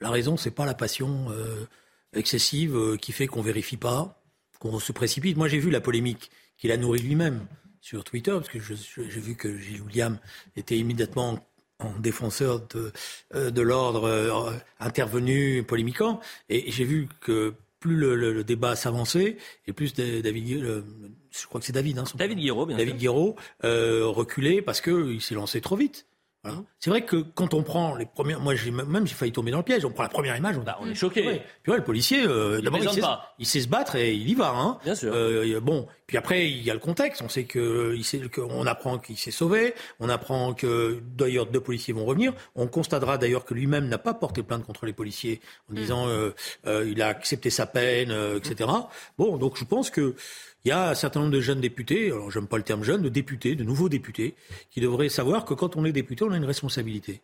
[0.00, 1.66] La raison, c'est pas la passion euh,
[2.12, 4.22] excessive euh, qui fait qu'on vérifie pas,
[4.58, 5.36] qu'on se précipite.
[5.36, 7.46] Moi, j'ai vu la polémique qu'il a nourrie lui-même
[7.80, 10.18] sur Twitter, parce que j'ai vu que Gilles William
[10.56, 11.46] était immédiatement
[11.78, 12.92] en défenseur de,
[13.34, 19.36] euh, de l'ordre intervenu polémiquant, et j'ai vu que plus le, le, le débat s'avançait,
[19.68, 20.84] et plus David, le,
[21.30, 22.96] je crois que c'est David, hein, David Guiraud, bien David.
[22.96, 26.06] Guiraud euh, reculait parce qu'il s'est lancé trop vite.
[26.44, 26.62] Voilà.
[26.78, 29.58] C'est vrai que quand on prend les premières, moi j'ai même j'ai failli tomber dans
[29.58, 29.84] le piège.
[29.84, 31.26] On prend la première image, on, on est choqué.
[31.26, 31.44] Ouais.
[31.62, 33.02] Puis ouais, le policier, euh, d'abord il, sait,
[33.38, 34.52] il sait se battre et il y va.
[34.54, 34.78] Hein.
[34.84, 35.12] Bien sûr.
[35.12, 37.22] Euh, bon, puis après il y a le contexte.
[37.22, 39.74] On sait que il sait qu'on apprend qu'il s'est sauvé.
[40.00, 42.32] On apprend que d'ailleurs deux policiers vont revenir.
[42.56, 45.40] On constatera d'ailleurs que lui-même n'a pas porté plainte contre les policiers
[45.70, 46.30] en disant euh,
[46.66, 48.70] euh, il a accepté sa peine, euh, etc.
[49.18, 50.16] Bon, donc je pense que
[50.64, 53.02] il y a un certain nombre de jeunes députés, alors j'aime pas le terme jeune,
[53.02, 54.34] de députés, de nouveaux députés,
[54.70, 57.20] qui devraient savoir que quand on est député, on a une responsabilité.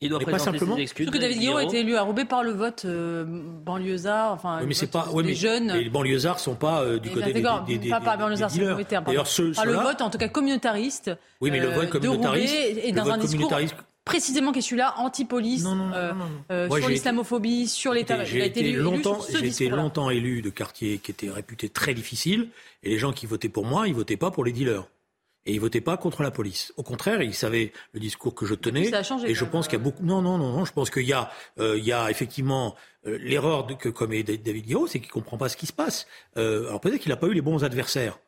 [0.00, 1.10] Il doit pas simplement- ses excuses.
[1.10, 4.66] Que David Guiraud a été élu à Roubaix par le vote euh, banlieusard, enfin, Oui,
[4.68, 5.10] mais c'est vote pas.
[5.10, 5.72] ouais, des mais jeunes.
[5.72, 8.48] Les banlieusards sont pas euh, du Eh côté des, des, des, pas par des- banlieusard,
[8.50, 9.04] des c'est terme.
[9.04, 11.10] D'ailleurs, ceux, par le vote, en tout cas communautariste.
[11.40, 12.54] Oui, mais le euh, vote communautariste.
[12.54, 13.74] Roubaix et le dans vote un discours communautariste.
[14.04, 16.12] précisément qui est celui-là, anti-police, euh,
[16.52, 18.22] euh, sur l'islamophobie, sur l'État.
[18.24, 21.92] J'ai Il a été, longtemps, j'ai été longtemps élu de quartiers qui étaient réputés très
[21.94, 22.48] difficiles,
[22.84, 24.84] et les gens qui votaient pour moi, ils votaient pas pour les dealers.
[25.48, 26.74] Et ils votaient pas contre la police.
[26.76, 28.84] Au contraire, ils savaient le discours que je tenais.
[28.90, 30.04] Ça a changé, et je pense qu'il y a beaucoup.
[30.04, 30.66] Non, non, non, non.
[30.66, 34.66] Je pense qu'il y a, euh, il y a effectivement euh, l'erreur que commet David
[34.66, 36.06] Guiraud, c'est qu'il comprend pas ce qui se passe.
[36.36, 38.18] Euh, alors peut-être qu'il n'a pas eu les bons adversaires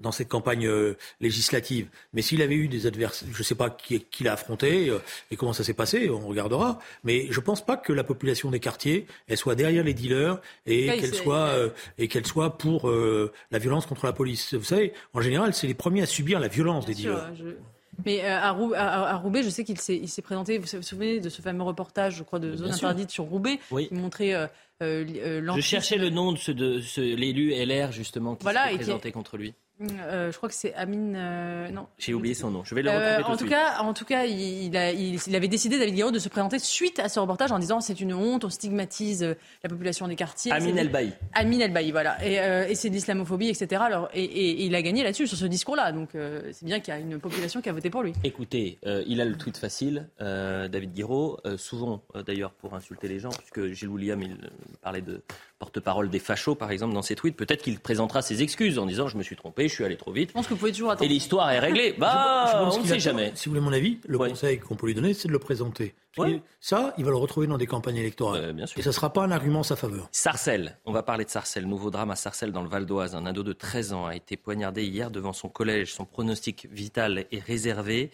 [0.00, 1.88] dans cette campagne euh, législative.
[2.12, 4.98] Mais s'il avait eu des adversaires, je ne sais pas qui, qui l'a affronté euh,
[5.30, 6.78] et comment ça s'est passé, on regardera.
[7.04, 10.40] Mais je ne pense pas que la population des quartiers, elle soit derrière les dealers
[10.66, 14.54] et Ouais, qu'elle soit euh, et qu'elle soit pour euh, la violence contre la police.
[14.54, 17.34] Vous savez, en général, c'est les premiers à subir la violence des sûr, dealers.
[17.36, 17.56] je-
[18.04, 20.58] Mais à, Rou- à- à Roubaix, je sais qu'il s'est présenté.
[20.58, 22.88] Vous vous souvenez de ce fameux reportage, je crois, de Zone Bien sûr.
[22.88, 23.86] interdite sur Roubaix, Oui.
[23.88, 24.46] qui montrait euh,
[24.82, 28.76] Je cherchais le nom de, ce, de ce, l'élu LR, justement, qui Voilà, s'est qui-
[28.78, 29.54] présenté contre lui.
[29.80, 31.14] Euh, je crois que c'est Amine.
[31.16, 31.86] euh, non.
[31.98, 32.62] J'ai oublié son nom.
[32.62, 33.50] Je vais le Euh, retrouver tout en tout suite.
[33.50, 36.28] cas, en tout cas, il, il a- il- il avait décidé David Guiraud de se
[36.28, 39.34] présenter suite à ce reportage en disant c'est une honte, on stigmatise euh,
[39.64, 40.52] la population des quartiers.
[40.52, 41.12] Amine C'est- Elbaï.
[41.32, 42.24] Amin Elbaï, voilà.
[42.24, 43.82] Et, euh, et c'est de l'islamophobie, etc.
[43.84, 45.90] Alors, et, et- et il a gagné là-dessus, sur ce discours-là.
[45.90, 48.12] Donc, euh, c'est bien qu'il y a une population qui a voté pour lui.
[48.22, 52.74] Écoutez, euh, il a le tweet facile, euh, David Guiraud, euh, souvent euh, d'ailleurs pour
[52.74, 54.48] insulter les gens, puisque Gilles William il, euh,
[54.82, 55.20] parlait de
[55.64, 57.36] porte-parole des fachos, par exemple, dans ses tweets.
[57.36, 60.12] Peut-être qu'il présentera ses excuses en disant je me suis trompé, je suis allé trop
[60.12, 60.28] vite.
[60.28, 61.10] Je pense que vous pouvez toujours attendre.
[61.10, 61.92] Et l'histoire est réglée.
[61.94, 63.32] Je Bah, pense on ne sait a- jamais.
[63.34, 64.28] Si vous voulez mon avis, le Ouais.
[64.28, 65.94] conseil qu'on peut lui donner, c'est de le présenter.
[66.18, 66.40] Ouais.
[66.60, 68.44] Ça, il va le retrouver dans des campagnes électorales.
[68.44, 68.78] Euh, bien sûr.
[68.78, 70.06] Et ça ne sera pas un argument en sa faveur.
[70.12, 73.16] Sarcelles, on va parler de Sarcelles, nouveau drame à Sarcelles dans le Val d'Oise.
[73.16, 75.92] Un ado de 13 ans a été poignardé hier devant son collège.
[75.92, 78.10] Son pronostic vital est réservé.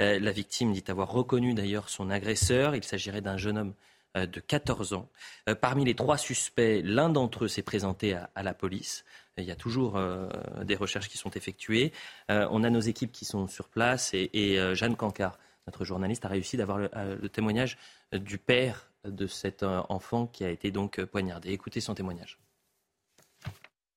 [0.00, 2.74] Euh, la victime dit avoir reconnu d'ailleurs son agresseur.
[2.74, 3.74] Il s'agirait d'un jeune homme
[4.14, 5.08] de 14 ans.
[5.48, 9.04] Euh, parmi les trois suspects, l'un d'entre eux s'est présenté à, à la police.
[9.36, 10.28] Il y a toujours euh,
[10.62, 11.92] des recherches qui sont effectuées.
[12.30, 15.84] Euh, on a nos équipes qui sont sur place et, et, euh, Jeanne Cancard, notre
[15.84, 17.76] journaliste, a réussi d'avoir le, euh, le témoignage
[18.14, 21.50] euh, du père de cet euh, enfant qui a été donc euh, poignardé.
[21.50, 22.38] Écoutez son témoignage.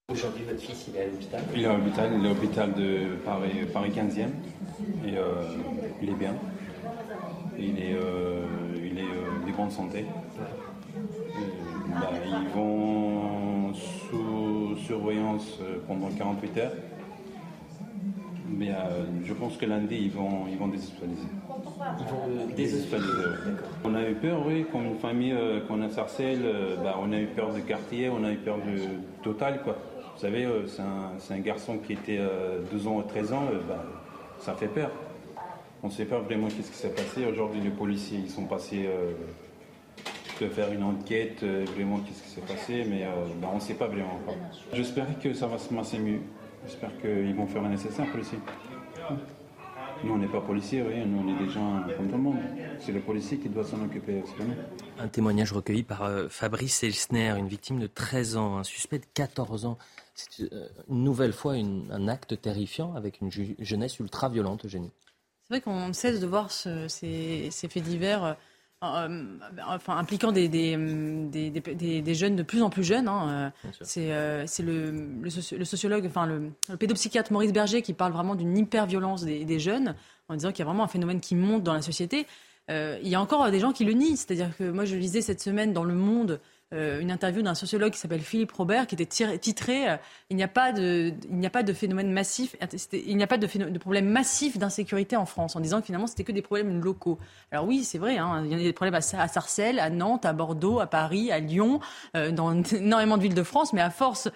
[0.09, 1.43] Aujourd'hui, votre fils, il est à l'hôpital?
[1.53, 4.29] Il est à l'hôpital, il est à l'hôpital de Paris, Paris 15e.
[5.05, 5.57] Et euh,
[6.01, 6.35] il est bien.
[7.59, 7.95] Il est,
[9.57, 10.05] de bonne santé.
[11.89, 16.71] Bah, ils vont sous surveillance euh, pendant 48 heures.
[18.49, 21.27] Mais euh, je pense que lundi, ils vont, ils vont déshospitaliser.
[21.99, 23.11] Ils vont Déshospitaliser,
[23.45, 23.51] oui.
[23.83, 27.11] On a eu peur, oui, comme une famille euh, qu'on a Sarcelles, euh, bah, on
[27.11, 28.79] a eu peur du quartier, on a eu peur du
[29.23, 29.75] total, quoi.
[30.15, 33.43] Vous savez, c'est un, c'est un garçon qui était euh, 12 ans ou 13 ans,
[33.67, 33.83] bah,
[34.39, 34.89] ça fait peur.
[35.83, 37.25] On ne sait pas vraiment qu'est-ce qui s'est passé.
[37.31, 38.89] Aujourd'hui, les policiers, ils sont passés
[40.41, 43.59] de faire une enquête, euh, vraiment qu'est-ce qui s'est passé, mais euh, bah, on ne
[43.61, 44.35] sait pas vraiment encore.
[44.73, 46.19] J'espère que ça va se passer mieux.
[46.65, 48.39] J'espère qu'ils vont faire le nécessaire, policiers.
[50.03, 51.03] Nous, on n'est pas policiers, oui.
[51.07, 52.37] nous, on est des gens comme tout le monde.
[52.79, 54.53] C'est le policier qui doit s'en occuper, c'est pas nous.
[55.03, 59.05] Un témoignage recueilli par euh, Fabrice Elsner, une victime de 13 ans, un suspect de
[59.15, 59.77] 14 ans.
[60.13, 64.91] C'est euh, une nouvelle fois une- un acte terrifiant avec une jeunesse ultra violente, Eugénie.
[65.49, 68.35] C'est vrai qu'on cesse de voir ce- ces, ces faits divers
[68.81, 73.07] enfin, impliquant des, des, des, des- jeunes de plus en plus jeunes.
[73.07, 77.81] hein, euh, C'est euh, le, le, soci- le sociologue, enfin le, le pédopsychiatre Maurice Berger
[77.81, 79.95] qui parle vraiment d'une hyper-violence des, des jeunes
[80.29, 82.27] en disant qu'il y a vraiment un phénomène qui monte dans la société.
[82.69, 84.15] Euh, il y a encore des gens qui le nient.
[84.17, 86.39] C'est-à-dire que moi, je lisais cette semaine dans Le Monde
[86.73, 89.95] euh, une interview d'un sociologue qui s'appelle Philippe Robert qui était tiré- titré euh,
[90.29, 92.55] Il n'y a pas de, il a pas de phénomène massif,
[92.91, 96.23] il n'y a pas de, problème massif d'insécurité en France, en disant que finalement c'était
[96.25, 97.19] que des problèmes locaux.
[97.51, 99.79] Alors oui, c'est vrai, hein, il y en a des problèmes à, Sa- à Sarcelles,
[99.79, 101.79] à Nantes, à Bordeaux, à Paris, à Lyon,
[102.15, 104.27] euh, dans énormément de villes de France, mais à force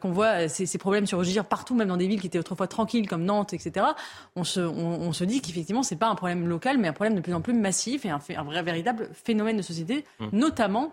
[0.00, 3.08] qu'on voit ces, ces problèmes surgir partout, même dans des villes qui étaient autrefois tranquilles
[3.08, 3.86] comme Nantes, etc.,
[4.34, 7.14] on se, on, on se dit qu'effectivement c'est pas un problème local, mais un problème
[7.14, 10.26] de plus en plus massif et un, vrai véritable phénomène de société, Mmh.
[10.32, 10.92] notamment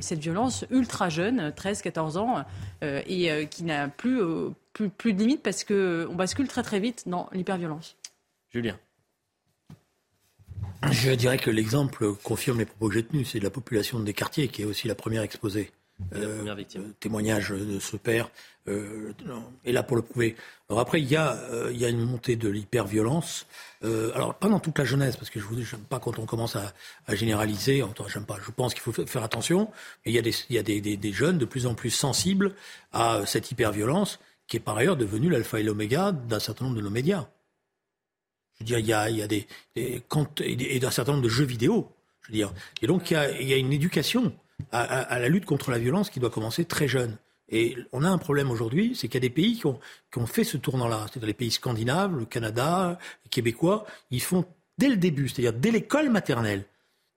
[0.00, 2.44] cette violence ultra jeune, 13-14 ans,
[2.82, 6.62] euh, et euh, qui n'a plus, euh, plus, plus de limite parce qu'on bascule très
[6.62, 7.96] très vite dans l'hyperviolence.
[8.50, 8.78] Julien.
[10.90, 13.30] Je dirais que l'exemple confirme les propos que j'ai tenus.
[13.30, 15.70] C'est la population des quartiers qui est aussi la première exposée.
[16.14, 16.64] Euh,
[16.98, 18.30] témoignage de ce père
[18.68, 19.12] euh,
[19.64, 20.36] est là pour le prouver.
[20.68, 23.46] Alors après, il y a, euh, il y a une montée de l'hyperviolence.
[23.84, 26.18] Euh, alors pas dans toute la jeunesse, parce que je vous dis, j'aime pas quand
[26.18, 26.72] on commence à,
[27.06, 27.82] à généraliser.
[28.08, 28.38] J'aime pas.
[28.44, 29.70] Je pense qu'il faut faire attention.
[30.04, 31.74] Mais il y a, des, il y a des, des, des, jeunes de plus en
[31.74, 32.54] plus sensibles
[32.92, 36.82] à cette hyperviolence, qui est par ailleurs devenue l'alpha et l'oméga d'un certain nombre de
[36.82, 37.28] nos médias.
[38.54, 40.02] Je veux dire, il y a, il y a des, des
[40.50, 41.90] et d'un certain nombre de jeux vidéo.
[42.22, 44.32] Je veux dire, et donc il y a, il y a une éducation
[44.72, 47.16] à, à, à, la lutte contre la violence qui doit commencer très jeune.
[47.50, 49.78] Et on a un problème aujourd'hui, c'est qu'il y a des pays qui ont,
[50.12, 51.06] qui ont fait ce tournant-là.
[51.08, 54.44] C'est-à-dire les pays scandinaves, le Canada, les Québécois, ils font
[54.78, 56.64] dès le début, c'est-à-dire dès l'école maternelle.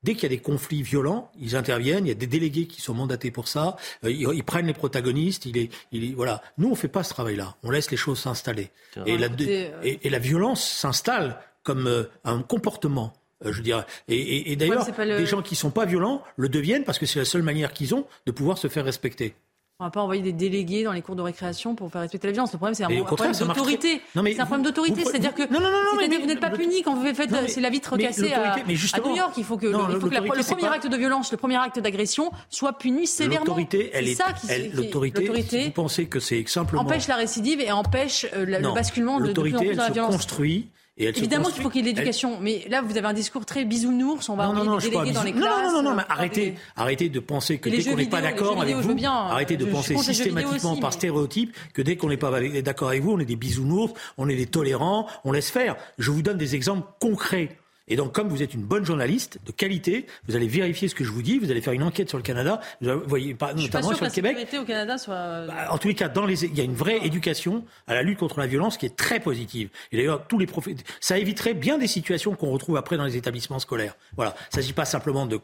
[0.01, 2.06] Dès qu'il y a des conflits violents, ils interviennent.
[2.06, 3.77] Il y a des délégués qui sont mandatés pour ça.
[4.03, 5.45] Euh, ils, ils, prennent les protagonistes.
[5.45, 6.41] Il est, il est, voilà.
[6.58, 7.56] Nous, on fait pas ce travail-là.
[7.63, 8.69] On laisse les choses s'installer.
[9.06, 13.13] Et, la, et, et la violence s'installe comme euh, un comportement.
[13.45, 13.86] Euh, je veux dire.
[14.08, 15.17] Et, et, et d'ailleurs, ouais, le...
[15.17, 17.95] des gens qui sont pas violents le deviennent parce que c'est la seule manière qu'ils
[17.95, 19.36] ont de pouvoir se faire respecter.
[19.79, 22.34] On va pas envoyer des délégués dans les cours de récréation pour faire respecter la
[22.34, 22.53] violence.
[22.53, 24.01] Le problème, c'est un, un, problème d'autorité.
[24.13, 25.03] C'est un problème d'autorité.
[25.03, 27.71] C'est-à-dire que non, non, non, mais, vous n'êtes pas puni quand vous faites c'est la
[27.71, 29.34] vitre cassée à, à, New York.
[29.36, 30.75] Il faut que, non, le, il faut que la, le premier pas...
[30.75, 33.45] acte de violence, le premier acte d'agression soit puni sévèrement.
[33.45, 35.25] L'autorité, elle est, ça qui, l'autorité.
[35.49, 39.34] Si vous pensez que c'est simplement empêche la récidive et empêche euh, le basculement de,
[39.34, 40.15] de plus en plus dans la violence.
[40.15, 42.43] construit et Évidemment qu'il faut qu'il y ait de l'éducation, elle...
[42.43, 44.89] mais là vous avez un discours très bisounours, on va non, non, dans les
[45.32, 45.34] classes.
[45.34, 48.75] Non, non, non, mais arrêtez, arrêtez de penser que dès qu'on n'est pas d'accord avec
[48.75, 52.89] vous, bien, arrêtez de penser systématiquement aussi, par stéréotype que dès qu'on n'est pas d'accord
[52.89, 55.75] avec vous, on est des bisounours, on est des tolérants, on laisse faire.
[55.97, 57.58] Je vous donne des exemples concrets.
[57.88, 61.04] Et donc, comme vous êtes une bonne journaliste de qualité, vous allez vérifier ce que
[61.04, 63.89] je vous dis, vous allez faire une enquête sur le Canada, vous voyez, pas, notamment
[63.89, 64.48] pas sur le Québec.
[64.58, 65.46] Au Canada soit...
[65.48, 68.02] bah, en tous les cas, dans les, il y a une vraie éducation à la
[68.02, 69.69] lutte contre la violence qui est très positive.
[69.91, 70.69] Et d'ailleurs, tous les profs,
[71.02, 73.98] ça éviterait bien des situations qu'on retrouve après dans les établissements scolaires.
[74.15, 75.41] Voilà, il ne s'agit pas simplement de...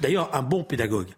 [0.00, 1.08] D'ailleurs, un bon pédagogue.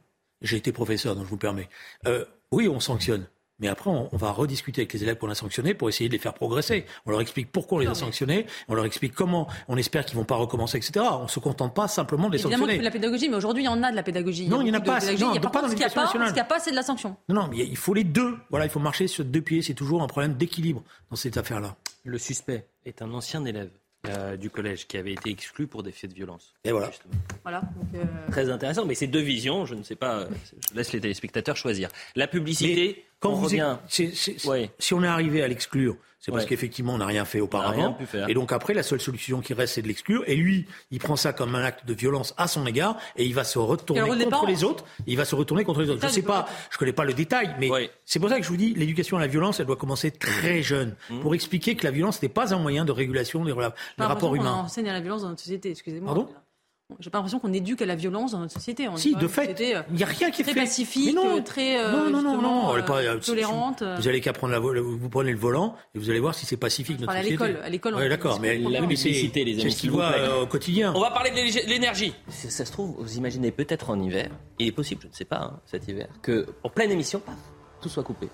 [0.41, 1.69] J'ai été professeur, donc je vous permets.
[2.07, 3.27] Euh, oui, on sanctionne.
[3.59, 6.19] Mais après, on, va rediscuter avec les élèves qu'on a sanctionnés pour essayer de les
[6.19, 6.85] faire progresser.
[7.07, 10.17] On leur explique pourquoi on les a sanctionnés, on leur explique comment, on espère qu'ils
[10.17, 11.05] vont pas recommencer, etc.
[11.21, 12.75] On se contente pas simplement de les Évidemment sanctionner.
[12.75, 14.49] Évidemment, il faut de la pédagogie, mais aujourd'hui, il y en a de la pédagogie.
[14.49, 14.99] Non, il n'y en a pas.
[15.05, 17.17] Il y a pas dans ce qu'il n'y a, a, pas, c'est de la sanction.
[17.29, 18.37] Non, non, mais il faut les deux.
[18.51, 19.62] Voilà, il faut marcher sur deux pieds.
[19.62, 21.77] C'est toujours un problème d'équilibre dans cette affaire-là.
[22.05, 23.71] Le suspect est un ancien élève.
[24.09, 26.55] Euh, du collège qui avait été exclu pour des faits de violence.
[26.65, 26.91] Et voilà.
[27.45, 28.03] voilà donc euh...
[28.33, 31.88] Très intéressant, mais c'est deux visions, je ne sais pas, je laisse les téléspectateurs choisir.
[32.17, 33.77] La publicité, mais quand on vous revient...
[33.87, 34.71] est, c est, c est, ouais.
[34.79, 36.51] Si on est arrivé à l'exclure, c'est parce ouais.
[36.51, 37.99] qu'effectivement on n'a rien fait auparavant.
[38.13, 40.23] Rien et donc après, la seule solution qui reste, c'est de l'exclure.
[40.29, 43.35] Et lui, il prend ça comme un acte de violence à son égard et il
[43.35, 44.85] va se retourner contre départ, les autres.
[45.09, 46.07] Il va se retourner contre les autres.
[46.07, 47.91] Je sais pas, je connais pas le détail, mais ouais.
[48.05, 50.63] c'est pour ça que je vous dis, l'éducation à la violence, elle doit commencer très
[50.63, 51.21] jeune Mmh.
[51.21, 54.57] pour expliquer que la violence n'est pas un moyen de régulation des, des rapports humains.
[54.59, 56.07] On enseigne à la violence dans notre société, excusez-moi.
[56.15, 56.29] Pardon?
[57.01, 58.89] J'ai pas l'impression qu'on éduque à la violence dans notre société.
[58.89, 60.61] On si, de fait, il n'y a rien qui est très fait.
[60.61, 63.83] pacifique, non, très euh, non, non, non, non, euh, pas, tolérante.
[63.83, 66.57] Vous allez qu'à prendre la, vous prenez le volant et vous allez voir si c'est
[66.57, 67.45] pacifique notre à société.
[67.63, 70.47] À l'école, ouais, d'accord, mais la publicité, les amis, c'est ce qu'il voit euh, au
[70.47, 70.93] quotidien.
[70.95, 72.15] On va parler de l'énergie.
[72.29, 75.41] Ça se trouve, vous imaginez peut-être en hiver, il est possible, je ne sais pas,
[75.41, 77.35] hein, cet hiver, que en pleine émission, paf,
[77.81, 78.29] tout soit coupé.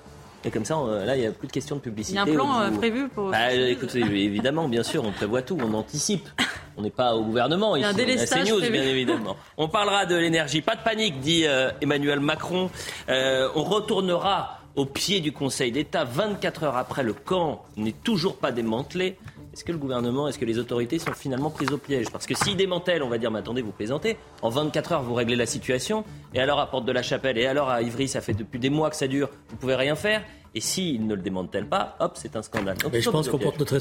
[0.45, 2.15] Et comme ça, on, là, il n'y a plus de question de publicité.
[2.15, 3.31] Il y a un plan euh, prévu pour.
[3.31, 6.29] Bah, écoutez, évidemment, bien sûr, on prévoit tout, on anticipe.
[6.79, 9.37] On n'est pas au gouvernement il y a ici, un on CNews, bien évidemment.
[9.57, 10.63] On parlera de l'énergie.
[10.63, 12.71] Pas de panique, dit euh, Emmanuel Macron.
[13.09, 18.37] Euh, on retournera au pied du Conseil d'État 24 heures après le camp n'est toujours
[18.37, 19.17] pas démantelé.
[19.59, 22.35] Est-ce que le gouvernement, est-ce que les autorités sont finalement prises au piège Parce que
[22.37, 25.47] s'ils démantèlent, on va dire, mais attendez, vous plaisantez, en 24 heures, vous réglez la
[25.47, 28.61] situation, et alors à Porte de la Chapelle, et alors à Ivry, ça fait depuis
[28.61, 30.23] des mois que ça dure, vous pouvez rien faire.
[30.55, 32.79] Et s'ils ne le démantèlent pas, hop, c'est un scandale.
[32.79, 33.77] Donc, Mais je pense qu'on porte notre,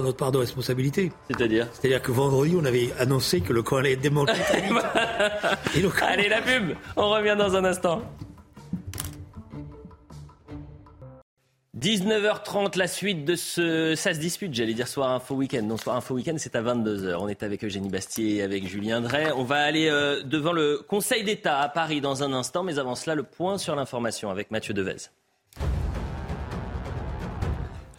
[0.00, 1.12] notre, part de responsabilité.
[1.26, 4.38] C'est-à-dire C'est-à-dire que vendredi, on avait annoncé que le camp allait être démantelé.
[6.00, 8.00] Allez, la pub On revient dans un instant.
[11.80, 15.62] 19h30, la suite de ce Ça se dispute, j'allais dire soir info week-end.
[15.62, 17.16] Non, soir info week-end, c'est à 22h.
[17.20, 19.30] On est avec Eugénie Bastier et avec Julien Drey.
[19.36, 22.96] On va aller euh, devant le Conseil d'État à Paris dans un instant, mais avant
[22.96, 25.10] cela, le point sur l'information avec Mathieu Devez.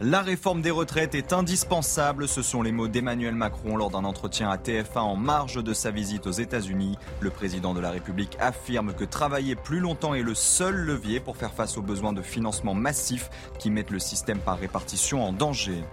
[0.02, 4.50] La réforme des retraites est indispensable, ce sont les mots d'Emmanuel Macron lors d'un entretien
[4.50, 6.98] à TF1 en marge de sa visite aux États-Unis.
[7.20, 11.36] Le président de la République affirme que travailler plus longtemps est le seul levier pour
[11.36, 15.84] faire face aux besoins de financement massifs qui mettent le système par répartition en danger.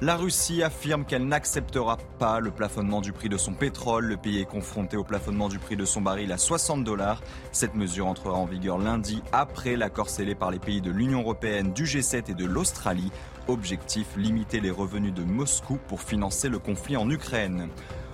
[0.00, 4.06] La Russie affirme qu'elle n'acceptera pas le plafonnement du prix de son pétrole.
[4.06, 7.22] Le pays est confronté au plafonnement du prix de son baril à 60 dollars.
[7.52, 11.72] Cette mesure entrera en vigueur lundi après l'accord scellé par les pays de l'Union européenne,
[11.72, 13.12] du G7 et de l'Australie.
[13.46, 17.68] Objectif limiter les revenus de Moscou pour financer le conflit en Ukraine.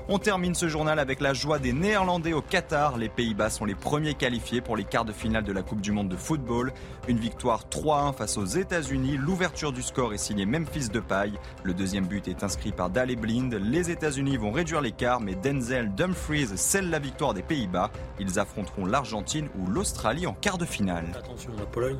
[0.09, 2.99] On termine ce journal avec la joie des Néerlandais au Qatar.
[2.99, 5.93] Les Pays-Bas sont les premiers qualifiés pour les quarts de finale de la Coupe du
[5.93, 6.73] Monde de football.
[7.07, 9.19] Une victoire 3-1 face aux États-Unis.
[9.19, 11.39] L'ouverture du score est signée Memphis de paille.
[11.63, 13.55] Le deuxième but est inscrit par Dale Blind.
[13.55, 17.93] Les États-Unis vont réduire l'écart, mais Denzel Dumfries scelle la victoire des Pays-Bas.
[18.19, 21.07] Ils affronteront l'Argentine ou l'Australie en quart de finale.
[21.17, 21.99] Attention, Pologne.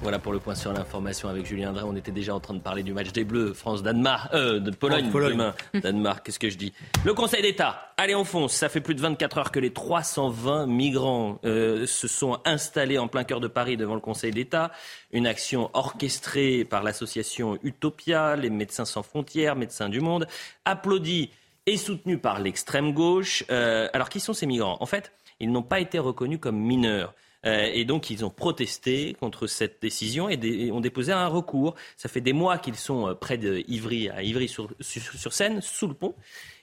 [0.00, 1.82] Voilà pour le point sur l'information avec Julien Drey.
[1.84, 5.10] On était déjà en train de parler du match des Bleus, France-Danemark, euh, de Pologne,
[5.10, 5.32] Pologne.
[5.32, 5.54] demain.
[5.74, 6.72] Danemark, qu'est-ce que je dis?
[7.04, 8.52] Le Conseil d'État, allez on fonce.
[8.54, 13.08] Ça fait plus de 24 heures que les 320 migrants euh, se sont installés en
[13.08, 14.70] plein cœur de Paris devant le Conseil d'État.
[15.12, 20.28] Une action orchestrée par l'association Utopia, les Médecins sans frontières, Médecins du Monde,
[20.64, 21.30] applaudie
[21.66, 23.42] et soutenue par l'extrême gauche.
[23.50, 24.76] Euh, alors qui sont ces migrants?
[24.80, 27.14] En fait, ils n'ont pas été reconnus comme mineurs.
[27.46, 31.74] Euh, et donc, ils ont protesté contre cette décision et, ont déposé un recours.
[31.96, 36.14] Ça fait des mois qu'ils sont euh, près de Ivry, à Ivry-sur-Seine, sous le pont.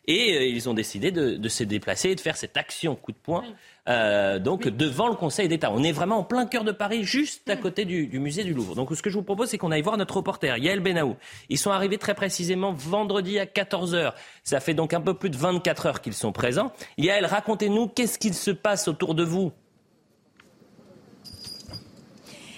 [0.07, 3.11] Et euh, ils ont décidé de, de se déplacer et de faire cette action coup
[3.11, 3.43] de poing,
[3.89, 5.71] euh, donc devant le Conseil d'État.
[5.71, 8.53] On est vraiment en plein cœur de Paris, juste à côté du, du musée du
[8.53, 8.75] Louvre.
[8.75, 11.15] Donc ce que je vous propose, c'est qu'on aille voir notre reporter, Yael Benaou.
[11.49, 14.13] Ils sont arrivés très précisément vendredi à 14h.
[14.43, 16.71] Ça fait donc un peu plus de 24 heures qu'ils sont présents.
[16.97, 19.51] Yael, racontez-nous, qu'est-ce qu'il se passe autour de vous?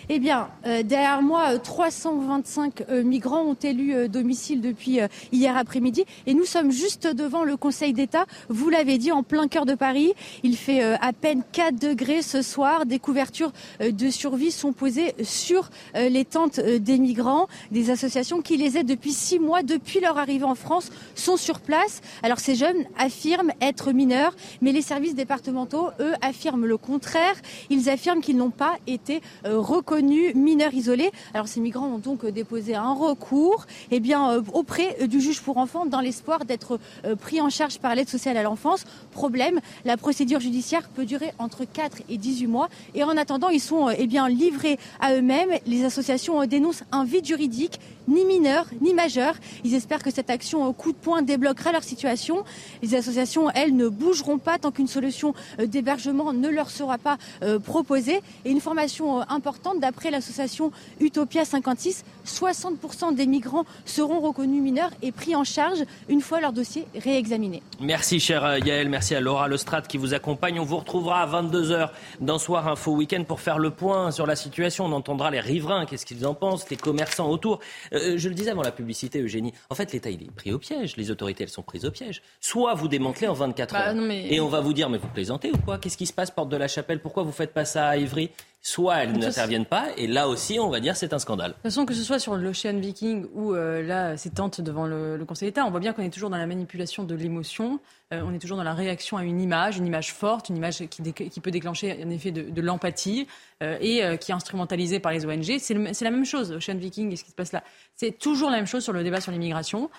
[0.10, 5.10] Eh bien, euh, derrière moi, euh, 325 euh, migrants ont élu euh, domicile depuis euh,
[5.34, 8.26] hier après-midi et nous sommes juste devant le Conseil d'État.
[8.48, 10.14] Vous l'avez dit, en plein cœur de Paris.
[10.44, 12.86] Il fait euh, à peine 4 degrés ce soir.
[12.86, 17.48] Des couvertures euh, de survie sont posées sur euh, les tentes euh, des migrants.
[17.72, 21.60] Des associations qui les aident depuis 6 mois, depuis leur arrivée en France, sont sur
[21.60, 22.00] place.
[22.24, 27.36] Alors ces jeunes affirment être mineurs, mais les services départementaux, eux, affirment le contraire.
[27.70, 29.60] Ils affirment qu'ils n'ont pas été euh,
[30.02, 31.12] mineurs isolés.
[31.34, 35.20] Alors ces migrants ont donc euh, déposé un recours eh bien, euh, auprès euh, du
[35.22, 36.80] juge pour enfants dans l'espoir d'être
[37.20, 38.86] pris en charge par l'aide sociale à l'enfance.
[39.12, 42.70] Problème, la procédure judiciaire peut durer entre 4 et 18 mois.
[42.96, 45.52] Et en attendant, ils sont eh bien, livrés à eux-mêmes.
[45.66, 49.36] Les associations dénoncent un vide juridique, ni mineur, ni majeur.
[49.64, 52.44] Ils espèrent que cette action coup de poing débloquera leur situation.
[52.82, 57.18] Les associations, elles, ne bougeront pas tant qu'une solution d'hébergement ne leur sera pas
[57.64, 58.22] proposée.
[58.46, 65.14] Et une formation importante, d'après l'association Utopia 56, 60% des migrants seront reconnus mineurs et
[65.14, 67.64] pris en charge une fois leur dossier réexaminé.
[67.80, 70.60] Merci cher euh, Yael, merci à Laura Lestrade qui vous accompagne.
[70.60, 74.36] On vous retrouvera à 22h dans Soir Info Week-end pour faire le point sur la
[74.36, 74.84] situation.
[74.86, 77.60] On entendra les riverains, qu'est-ce qu'ils en pensent, les commerçants autour.
[77.94, 80.60] Euh, je le disais avant la publicité, Eugénie, en fait l'État il est pris au
[80.60, 82.22] piège, les autorités elles sont prises au piège.
[82.42, 84.98] Soit vous démantelez en 24 Bah, heures non, mais- et on va vous dire mais
[84.98, 85.78] vous plaisantez ou quoi?
[85.78, 87.00] Qu'est-ce qui se passe porte de la Chapelle?
[87.00, 88.30] Pourquoi vous faites pas ça à Ivry
[88.62, 91.52] Soit elles n'interviennent pas et là aussi on va dire c'est un scandale.
[91.52, 94.86] De toute façon, que ce soit sur l'Ocean Viking ou euh, là, ces tentes devant
[94.86, 97.80] le, le Conseil d'État, on voit bien qu'on est toujours dans la manipulation de l'émotion.
[98.14, 100.86] Euh, on est toujours dans la réaction à une image, une image forte, une image
[100.88, 103.28] qui, peut déclencher un effet de, de l'empathie
[103.64, 105.60] euh, et qui est instrumentalisée par les ONG.
[105.60, 107.64] C'est la même chose, Ocean Viking et ce qui se passe là.
[107.96, 109.90] C'est toujours la même chose sur le débat sur l'immigration.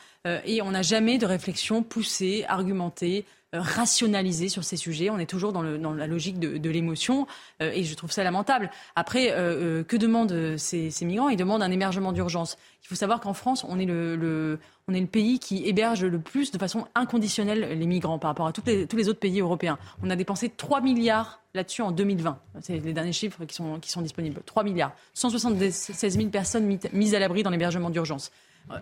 [0.45, 5.09] Et on n'a jamais de réflexion poussée, argumentée, euh, rationalisée sur ces sujets.
[5.09, 7.27] On est toujours dans, la logique de, l'émotion
[7.63, 8.71] euh, et je trouve ça lamentable.
[8.95, 11.31] Après, euh, que demandent ces, migrants?
[11.31, 12.59] Ils demandent un hébergement d'urgence.
[12.83, 14.59] Il faut savoir qu'en France, on est le,
[15.11, 19.09] pays qui héberge le plus de façon inconditionnelle les migrants par rapport à tous les
[19.09, 19.79] autres pays européens.
[20.03, 22.39] On a dépensé 3 milliards là-dessus en 2020.
[22.61, 24.43] C'est les derniers chiffres qui sont, qui sont disponibles.
[24.45, 24.93] 3 milliards.
[25.15, 28.31] 176 000 personnes mis- mises à l'abri dans l'hébergement d'urgence.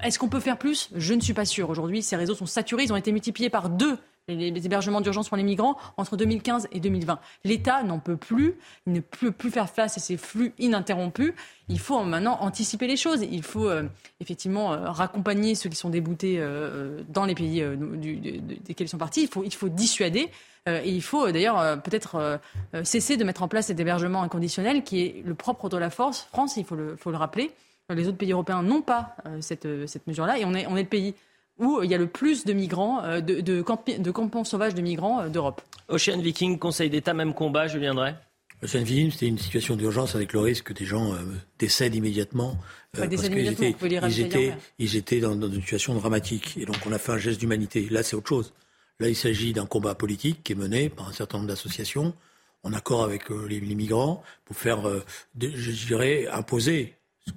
[0.02, 0.90] Est-ce qu'on peut faire plus?
[0.96, 1.70] Je ne suis pas sûr.
[1.70, 2.82] Aujourd'hui, ces réseaux sont saturés.
[2.82, 3.96] Ils ont été multipliés par deux,
[4.28, 7.18] les, hébergements d'urgence pour les migrants, entre 2015 et 2020.
[7.44, 8.54] L'État n'en peut plus.
[8.86, 11.32] Il ne peut plus faire face à ces flux ininterrompus.
[11.68, 13.22] Il faut maintenant anticiper les choses.
[13.30, 13.84] Il faut euh,
[14.20, 18.86] effectivement euh, raccompagner ceux qui sont déboutés euh, dans les pays du- du- de- desquels
[18.86, 19.22] ils sont partis.
[19.22, 20.28] Il faut, il faut dissuader.
[20.68, 22.40] Et il faut d'ailleurs peut-être
[22.82, 26.26] cesser de mettre en place cet hébergement inconditionnel qui est le propre de la force.
[26.32, 27.52] France, il faut le, faut le rappeler.
[27.88, 30.40] Les autres pays européens n'ont pas cette, cette mesure-là.
[30.40, 31.14] Et on est, on est le pays
[31.58, 34.74] où il y a le plus de migrants, euh, de, de, campi- de campements sauvages
[34.74, 35.62] de migrants euh, d'Europe.
[35.88, 38.14] Ocean Viking, Conseil d'État, même combat, Julien Drey
[38.62, 41.18] Ocean Viking, c'était une situation d'urgence avec le risque que des gens euh,
[41.58, 42.56] décèdent immédiatement.
[42.96, 43.74] euh, parce qu'ils étaient,
[44.08, 44.58] ils étaient, derrière.
[44.78, 46.56] ils étaient dans, dans une situation dramatique.
[46.56, 47.86] Et donc on a fait un geste d'humanité.
[47.90, 48.54] Là, c'est autre chose.
[48.98, 52.14] Là, il s'agit d'un combat politique qui est mené par un certain nombre d'associations
[52.62, 56.94] en accord avec euh, les, les migrants pour faire, euh, de- je dirais, imposer,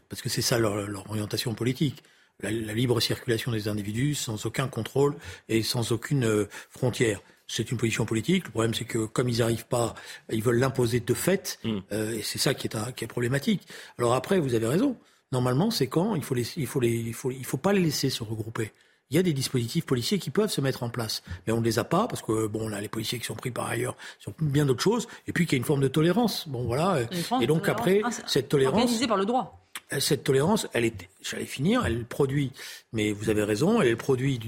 [0.07, 2.01] parce que c'est ça leur, leur orientation politique,
[2.41, 5.15] la, la libre circulation des individus sans aucun contrôle
[5.47, 7.21] et sans aucune euh, frontière.
[7.47, 8.45] C'est une position politique.
[8.45, 9.95] Le problème, c'est que comme ils n'arrivent pas,
[10.31, 11.59] ils veulent l'imposer de fait,
[11.91, 13.67] euh, et c'est ça qui est, un- qui est problématique.
[13.97, 14.95] Alors après, vous avez raison.
[15.31, 17.81] Normalement, c'est quand il faut les, il faut les, il faut, il faut pas les
[17.81, 18.71] laisser se regrouper.
[19.11, 21.23] il y a des dispositifs policiers qui peuvent se mettre en place.
[21.47, 23.49] Mais on ne les a pas parce que, bon, là, les policiers qui sont pris
[23.49, 25.07] par ailleurs sur bien d'autres choses.
[25.27, 26.47] Et puis qu'il y a une forme de tolérance.
[26.47, 26.99] Bon, voilà.
[27.41, 28.75] Et donc après, cette tolérance.
[28.83, 29.55] Organisée par le droit.
[29.97, 32.51] Cette tolérance, elle est, j'allais finir, elle produit,
[32.93, 34.39] mais vous avez raison, elle est le produit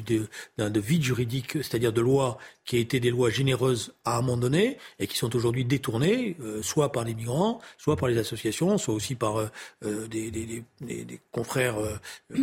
[0.57, 2.37] d'un de, vide juridique, c'est-à-dire de lois
[2.71, 6.61] qui étaient des lois généreuses à un moment donné et qui sont aujourd'hui détournées, euh,
[6.61, 9.47] soit par les migrants, soit par les associations, soit aussi par euh,
[9.83, 11.75] euh, des, des, des, des, confrères,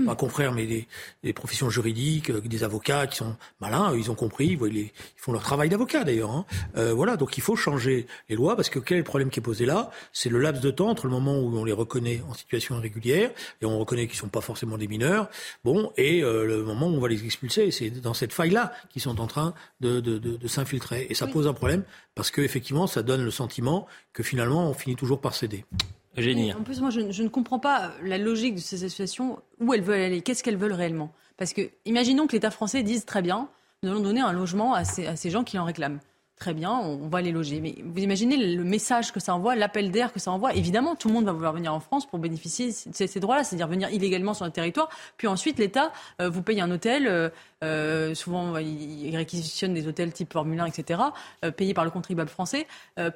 [0.05, 4.77] pas confrères, mais des, professions juridiques, des avocats qui sont malins, ils ont compris, ils,
[4.77, 6.33] ils font leur travail d'avocat d'ailleurs.
[6.33, 6.45] Hein.
[6.93, 9.43] voilà, donc il faut changer les lois parce que quel est le problème qui est
[9.43, 9.91] posé là?
[10.13, 13.31] C'est le laps de temps entre le moment où on les reconnaît en situation irrégulière
[13.63, 15.31] et on reconnaît qu'ils sont pas forcément des mineurs,
[15.65, 17.71] bon, et le moment où on va les expulser.
[17.71, 21.07] C'est dans cette faille-là qu'ils sont en train de, de, de, de s'infiltrer.
[21.11, 24.97] Et ça pose un problème parce qu'effectivement, ça donne le sentiment que finalement, on finit
[24.97, 25.65] toujours par céder.
[26.17, 26.53] Génie.
[26.53, 30.01] En plus, moi, je, ne comprends pas la logique de ces associations, où elles veulent
[30.01, 31.13] aller, qu'est-ce qu'elles veulent réellement?
[31.37, 33.49] Parce que, imaginons que l'État français dise très bien,
[33.83, 36.01] nous allons donner un logement à ces, à ces gens qui en réclament.
[36.39, 37.61] Très bien, on va les loger.
[37.61, 40.55] Mais vous imaginez le message que ça envoie, l'appel d'air que ça envoie.
[40.55, 43.67] Évidemment, tout le monde va vouloir venir en France pour bénéficier de ces, droits-là, c'est-à-dire
[43.67, 44.89] venir illégalement sur le territoire.
[45.17, 47.09] Puis ensuite, l'État euh, vous paye un hôtel.
[47.09, 47.29] Euh,
[47.65, 51.01] euh, souvent, il réquisitionne des hôtels type Formule 1, etc.,
[51.57, 52.69] payés par le contribuable français,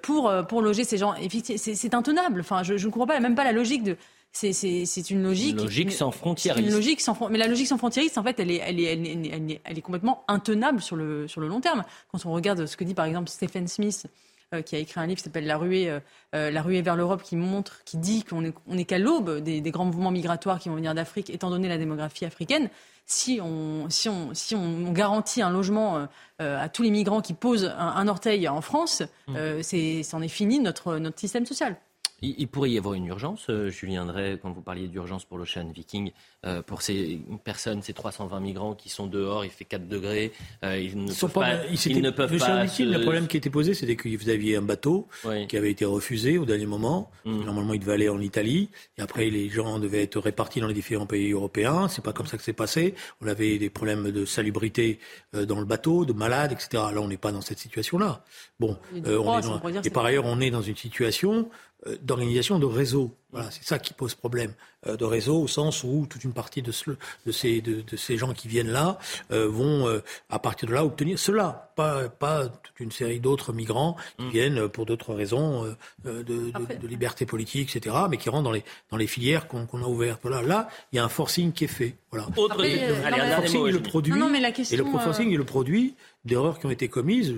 [0.03, 1.15] pour, pour loger ces gens.
[1.57, 2.41] C'est intenable.
[2.41, 3.97] Enfin, je, je ne comprends pas, même pas la logique de
[4.33, 5.57] c'est une logique.
[5.57, 6.59] Une logique sans frontières.
[6.59, 9.07] Une logique sans mais la logique sans frontières, en fait, elle est, elle est, elle
[9.07, 11.85] est, elle est, complètement intenable sur le, sur le long terme.
[12.11, 14.07] Quand on regarde ce que dit par exemple Stephen Smith,
[14.55, 16.01] euh, qui a écrit un livre qui s'appelle La ruée, euh,
[16.35, 19.39] euh, La ruée vers l'Europe, qui montre, qui dit qu'on est, on est qu'à l'aube
[19.39, 22.69] des, des, grands mouvements migratoires qui vont venir d'Afrique, étant donné la démographie africaine.
[23.07, 26.07] Si on, si on, si on garantit un logement
[26.39, 29.63] à tous les migrants qui posent un, un orteil en France, mmh.
[29.63, 31.77] c'est, c'en est fini notre, notre système social.
[32.25, 35.69] Il, pourrait y avoir une urgence, euh, Julien Drey, quand vous parliez d'urgence pour l'Ocean
[35.75, 36.13] Viking,
[36.47, 40.33] euh, pour ces personnes, ces 320 migrants qui sont dehors, il fait 4 degrés,
[40.65, 41.65] euh, ils ne peuvent pas.
[41.67, 45.09] Ils, ne peuvent pas Le problème qui était posé, c'était que vous aviez un bateau
[45.49, 47.11] qui avait été refusé au dernier moment.
[47.25, 47.45] Mm.
[47.45, 50.75] Normalement, il devait aller en Italie, et après, les gens devaient être répartis dans les
[50.75, 51.89] différents pays européens.
[51.89, 52.95] C'est pas comme ça que c'est passé.
[53.21, 55.01] On avait des problèmes de salubrité
[55.33, 56.85] dans le bateau, de malades, etc.
[56.95, 58.23] Là, on n'est pas dans cette situation-là.
[58.61, 61.45] Bon, on est et par ailleurs, on est dans une situation euh,
[62.03, 63.15] d'organisation de réseau.
[63.33, 64.53] Voilà, c'est ça qui pose problème
[64.87, 66.71] euh, de réseau au sens où toute une partie de,
[67.27, 68.99] de, ces, de, ces gens qui viennent là
[69.31, 69.89] euh, vont
[70.29, 74.31] à partir de là obtenir cela, pas, pas toute une série d'autres migrants qui mm.
[74.31, 75.75] viennent pour d'autres raisons
[76.05, 80.21] de, liberté politique, etc., mais qui rentrent dans les, dans les filières qu'on a ouvertes.
[80.23, 81.97] Voilà, là, il y a un forcing qui est fait.
[82.11, 82.27] Voilà.
[82.37, 84.13] Autre, le forcing est le produit,
[84.71, 87.35] et le forcing est le produit d'erreurs qui ont été commises.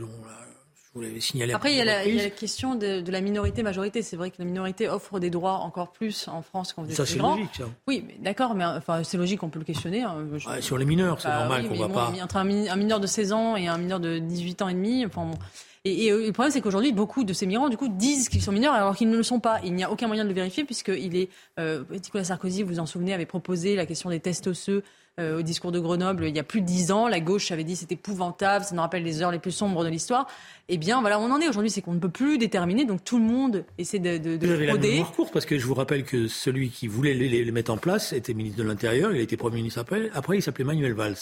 [0.95, 1.53] Vous l'avez signalé.
[1.53, 4.03] Après, il y, a la, question de, la minorité-majorité.
[4.03, 7.19] C'est vrai que la minorité offre des droits encore plus en France qu'en Ça, c'est
[7.19, 7.65] logique, ça.
[7.89, 10.03] Oui, mais d'accord, mais enfin, c'est logique, on peut le questionner.
[10.03, 10.25] Hein.
[10.61, 12.13] sur les mineurs, c'est bah normal qu'on ne va pas.
[12.23, 15.31] Entre un, mineur de 16 ans et un mineur de 18 ans et demi, enfin,
[15.87, 18.73] et, le problème, c'est qu'aujourd'hui, beaucoup de ces migrants, du coup, disent qu'ils sont mineurs
[18.73, 19.61] alors qu'ils ne le sont pas.
[19.65, 21.29] Il n'y a aucun moyen de le vérifier puisqu'il est.
[21.59, 24.83] Euh, Nicolas Sarkozy, vous vous en souvenez, avait proposé la question des tests osseux
[25.21, 27.09] euh, au discours de Grenoble il y a plus de dix ans.
[27.09, 29.89] La gauche avait dit c'est épouvantable, ça nous rappelle les heures les plus sombres de
[29.89, 30.27] l'histoire.
[30.69, 33.19] Eh bien, voilà, on en est aujourd'hui, c'est qu'on ne peut plus déterminer, donc tout
[33.19, 36.05] le monde essaie de, de, de vous avez la courte parce que je vous rappelle
[36.05, 39.23] que celui qui voulait les, les mettre en place était ministre de l'Intérieur, il a
[39.23, 41.17] été Premier ministre après, après il s'appelait Manuel Valls.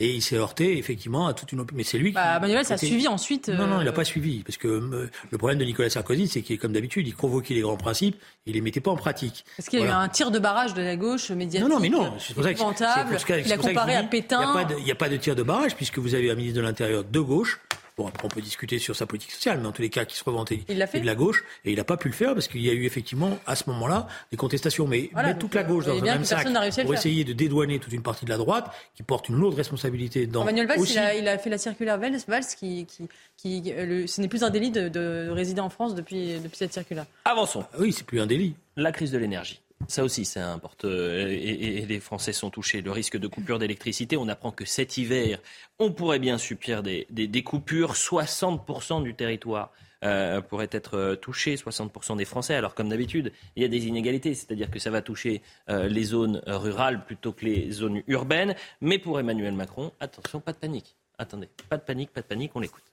[0.00, 2.74] Et il s'est heurté effectivement à toute une mais c'est lui bah, qui Manuel ça
[2.74, 5.58] a suivi ensuite non non il n'a euh, pas suivi parce que euh, le problème
[5.58, 8.80] de Nicolas Sarkozy c'est qu'il comme d'habitude il convoquait les grands principes il les mettait
[8.80, 9.44] pas en pratique.
[9.56, 11.80] Parce qu'il y a eu un tir de barrage de la gauche médiatique non non
[11.80, 14.66] mais non c'est pour ça que, il a comparé à Pétain.
[14.78, 17.04] il n'y a, pas de tir de barrage puisque vous avez un ministre de l'Intérieur
[17.04, 17.60] de gauche
[17.96, 20.16] Bon, après, on peut discuter sur sa politique sociale, mais en tous les cas, qui
[20.16, 22.68] se reventait de la gauche, et il n'a pas pu le faire parce qu'il y
[22.68, 24.88] a eu effectivement, à ce moment-là, des contestations.
[24.88, 26.48] Mais mettre toute la euh, gauche dans un même sac
[26.82, 28.66] pour essayer de dédouaner toute une partie de la droite,
[28.96, 30.42] qui porte une lourde responsabilité dans.
[30.42, 30.80] Emmanuel Valls,
[31.18, 32.18] il, a, fait la circulaire Valls,
[32.58, 36.56] qui, qui, qui euh, ce n'est plus un délit de, résider en France depuis, depuis
[36.56, 37.06] cette circulaire.
[37.24, 37.64] Avançons.
[37.72, 38.54] Ah oui, c'est plus un délit.
[38.76, 39.60] La crise de l'énergie.
[39.88, 40.88] Ça aussi, c'est important.
[40.88, 42.82] Euh, et, les Français sont touchés.
[42.82, 45.38] Le risque de coupure d'électricité, on apprend que cet hiver,
[45.78, 47.94] on pourrait bien subir des, coupures.
[47.94, 49.72] 60% du territoire
[50.04, 52.54] euh, pourrait être euh, touché, 60% des Français.
[52.54, 56.42] Alors, comme d'habitude, il y a des inégalités, c'est-à-dire que ça va toucher les zones
[56.46, 58.54] rurales plutôt que les zones urbaines.
[58.80, 60.96] Mais pour Emmanuel Macron, attention, pas de panique.
[61.18, 62.84] Attendez, pas de panique, pas de panique, on l'écoute.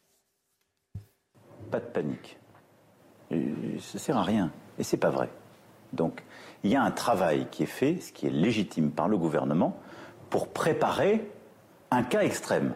[1.69, 2.37] Pas de panique.
[3.79, 4.51] Ça sert à rien.
[4.77, 5.29] Et c'est pas vrai.
[5.93, 6.23] Donc,
[6.63, 9.77] il y a un travail qui est fait, ce qui est légitime par le gouvernement,
[10.29, 11.29] pour préparer
[11.91, 12.73] un cas extrême,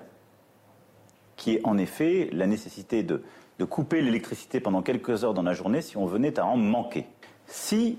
[1.35, 3.23] qui est en effet la nécessité de,
[3.69, 7.07] couper l'électricité pendant quelques heures dans la journée si on venait à en manquer.
[7.47, 7.97] Si,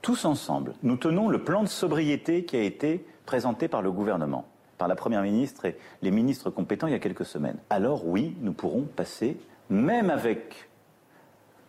[0.00, 4.46] tous ensemble, nous tenons le plan de sobriété qui a été présenté par le gouvernement,
[4.78, 7.58] par la Première ministre et les ministres compétents il y a quelques semaines.
[7.68, 9.38] Alors oui, nous pourrons passer,
[9.68, 10.68] même avec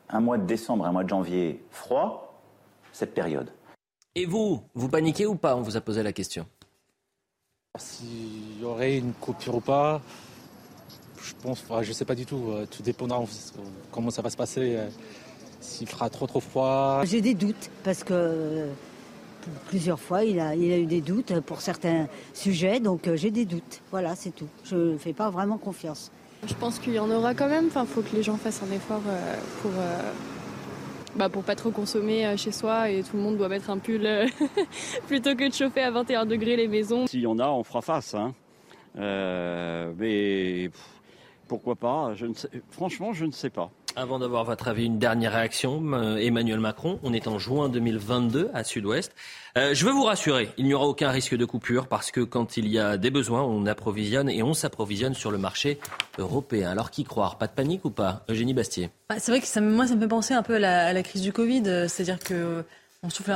[0.09, 2.24] un mois de décembre, un mois de janvier froid,
[2.95, 3.49] cette période.
[4.15, 6.45] Et vous, vous paniquez ou pas On vous a posé la question?
[7.77, 10.01] S'il y aurait une coupure ou pas,
[11.21, 12.51] je pense, je ne sais pas du tout.
[12.51, 13.21] Euh, tout dépendra
[13.91, 14.77] comment ça va se passer.
[14.77, 14.87] Euh,
[15.59, 17.01] s'il fera trop trop froid.
[17.03, 18.69] J'ai des doutes parce que
[19.67, 23.31] plusieurs fois il a, il a eu des doutes pour certains sujets, donc euh, j'ai
[23.31, 23.81] des doutes.
[23.91, 24.47] Voilà, c'est tout.
[24.63, 26.11] Je ne fais pas vraiment confiance.
[26.47, 27.67] Je pense qu'il y en aura quand même.
[27.67, 29.01] Enfin, faut que les gens fassent un effort
[29.61, 29.71] pour
[31.15, 33.77] bah, pour pas trop consommer euh, chez soi et tout le monde doit mettre un
[33.77, 34.27] pull euh,
[35.07, 37.07] plutôt que de chauffer à 21 degrés les maisons.
[37.07, 38.13] S'il y en a, on fera face.
[38.13, 38.33] Hein.
[38.97, 40.69] Euh, mais
[41.47, 43.71] pourquoi pas je ne sais, Franchement, je ne sais pas.
[43.97, 46.17] Avant d'avoir votre avis, une dernière réaction.
[46.17, 49.13] Emmanuel Macron, on est en juin 2022 à Sud-Ouest.
[49.57, 52.57] Euh, je veux vous rassurer, il n'y aura aucun risque de coupure parce que quand
[52.57, 55.79] il y a des besoins, on approvisionne et on s'approvisionne sur le marché
[56.17, 56.69] européen.
[56.69, 57.37] Alors qui croire?
[57.37, 58.89] Pas de panique ou pas Eugénie Bastier?
[59.09, 61.31] Bah, C'est vrai que moi, ça me fait penser un peu à la, crise du
[61.31, 61.63] Covid.
[61.87, 62.65] C'est-à-dire que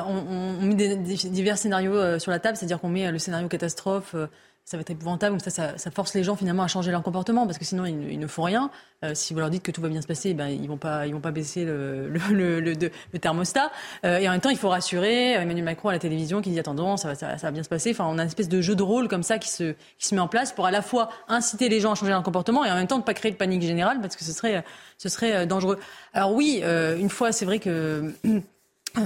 [0.05, 4.27] on, met divers scénarios euh, sur la table, c'est-à-dire qu'on met le scénario catastrophe, euh,
[4.69, 5.35] ça va être épouvantable.
[5.35, 8.19] Donc ça, ça, force les gens finalement à changer leur comportement parce que sinon ils,
[8.19, 8.69] ne font rien.
[9.03, 11.07] Euh, si vous leur dites que tout va bien se passer, ben ils vont pas,
[11.07, 13.71] ils vont pas baisser le, le, le, le, thermostat.
[14.05, 16.59] Euh, et en même temps, il faut rassurer Emmanuel Macron à la télévision qui dit
[16.59, 17.89] attendons, ça va, ça, va bien se passer.
[17.89, 20.13] Enfin, on a une espèce de jeu de rôle comme ça qui se, qui se
[20.13, 22.69] met en place pour à la fois inciter les gens à changer leur comportement et
[22.69, 24.63] en même temps ne pas créer de panique générale parce que ce serait,
[24.99, 25.79] ce serait euh, dangereux.
[26.13, 28.13] Alors oui, une fois, c'est vrai que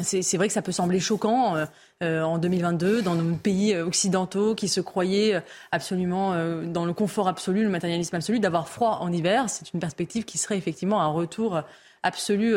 [0.02, 1.66] c'est vrai que ça peut sembler choquant euh,
[2.02, 5.40] en 2022 dans nos pays euh, occidentaux qui se croyaient euh,
[5.72, 6.36] absolument
[6.66, 9.50] dans le confort absolu, le matérialisme absolu, d'avoir froid en hiver.
[9.50, 11.62] C'est une perspective qui serait effectivement un retour
[12.04, 12.56] absolu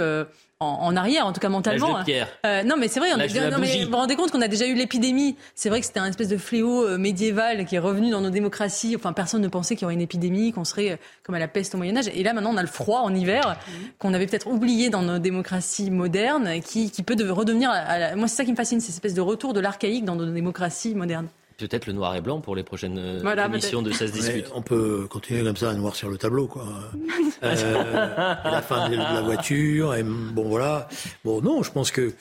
[0.58, 1.98] en, arrière, en tout cas mentalement.
[2.46, 3.10] Euh, non, mais c'est vrai.
[3.12, 5.36] On non, mais vous vous rendez compte qu'on a déjà eu l'épidémie.
[5.54, 8.30] C'est vrai que c'était un espèce de fléau euh, médiéval qui est revenu dans nos
[8.30, 8.96] démocraties.
[8.96, 11.48] Enfin, personne ne pensait qu'il y aurait une épidémie, qu'on serait euh, comme à la
[11.48, 12.08] peste au Moyen Âge.
[12.14, 13.72] Et là, maintenant, on a le froid en hiver mmh.
[13.98, 17.70] qu'on avait peut-être oublié dans nos démocraties modernes, qui, qui peut redevenir.
[17.70, 20.24] À Moi, c'est ça qui me fascine, cette espèce de retour de l'archaïque dans nos
[20.24, 21.28] démocraties modernes.
[21.58, 24.50] Peut-être le noir et blanc pour les prochaines euh, émissions de 16 disputes.
[24.54, 26.66] On peut continuer comme ça à noircir le tableau, quoi.
[27.42, 30.88] euh, la fin de la voiture, et bon voilà.
[31.24, 32.12] Bon non, je pense que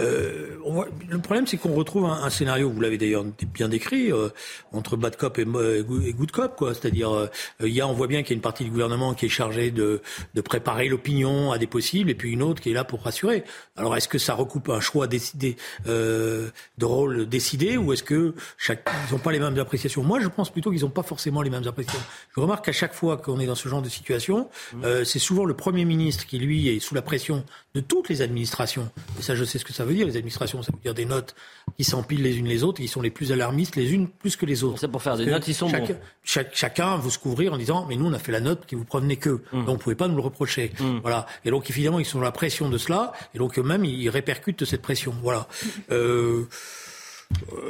[0.00, 3.24] euh, on voit, le problème, c'est qu'on retrouve un, un, scénario, vous l'avez d'ailleurs
[3.54, 4.28] bien décrit, euh,
[4.72, 6.74] entre bad cop et, et, good cop, quoi.
[6.74, 7.28] C'est-à-dire, euh,
[7.60, 9.30] il y a, on voit bien qu'il y a une partie du gouvernement qui est
[9.30, 10.00] chargée de,
[10.34, 13.44] de préparer l'opinion à des possibles, et puis une autre qui est là pour rassurer.
[13.76, 16.50] Alors, est-ce que ça recoupe un choix décidé, de
[16.82, 20.02] rôle décidé, ou est-ce que chaque, ils n'ont pas les mêmes appréciations?
[20.02, 22.02] Moi, je pense plutôt qu'ils n'ont pas forcément les mêmes appréciations.
[22.34, 25.04] Je remarque qu'à chaque fois qu'on est dans ce genre de situation, mmh.
[25.04, 27.44] c'est souvent le premier ministre qui lui est sous la pression
[27.74, 28.90] de toutes les administrations.
[29.18, 30.62] Et ça, je sais ce que ça veut dire, les administrations.
[30.62, 31.34] Ça veut dire des notes
[31.76, 34.36] qui s'empilent les unes les autres et qui sont les plus alarmistes, les unes plus
[34.36, 34.78] que les autres.
[34.78, 35.96] C'est pour faire des notes, ils sont bons.
[36.24, 38.84] chacun veut se couvrir en disant, mais nous, on a fait la note qui vous
[38.84, 39.40] provenez que.
[39.52, 39.64] Mmh.
[39.64, 40.72] Donc, vous pouvez pas nous le reprocher.
[40.78, 40.98] Mmh.
[41.02, 41.26] Voilà.
[41.44, 43.12] Et donc, évidemment, ils sont sous la pression de cela.
[43.34, 45.14] Et donc, eux-mêmes, ils répercutent cette pression.
[45.22, 45.46] Voilà.
[45.90, 46.46] Euh,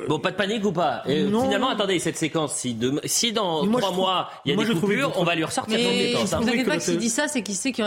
[0.09, 1.03] Bon, pas de panique ou pas?
[1.05, 5.25] Finalement, attendez, cette séquence, si, si dans trois mois, il y a des coupures, on
[5.25, 7.83] va lui ressortir mais Ne vous inquiétez pas s'il dit ça, c'est qu'il sait que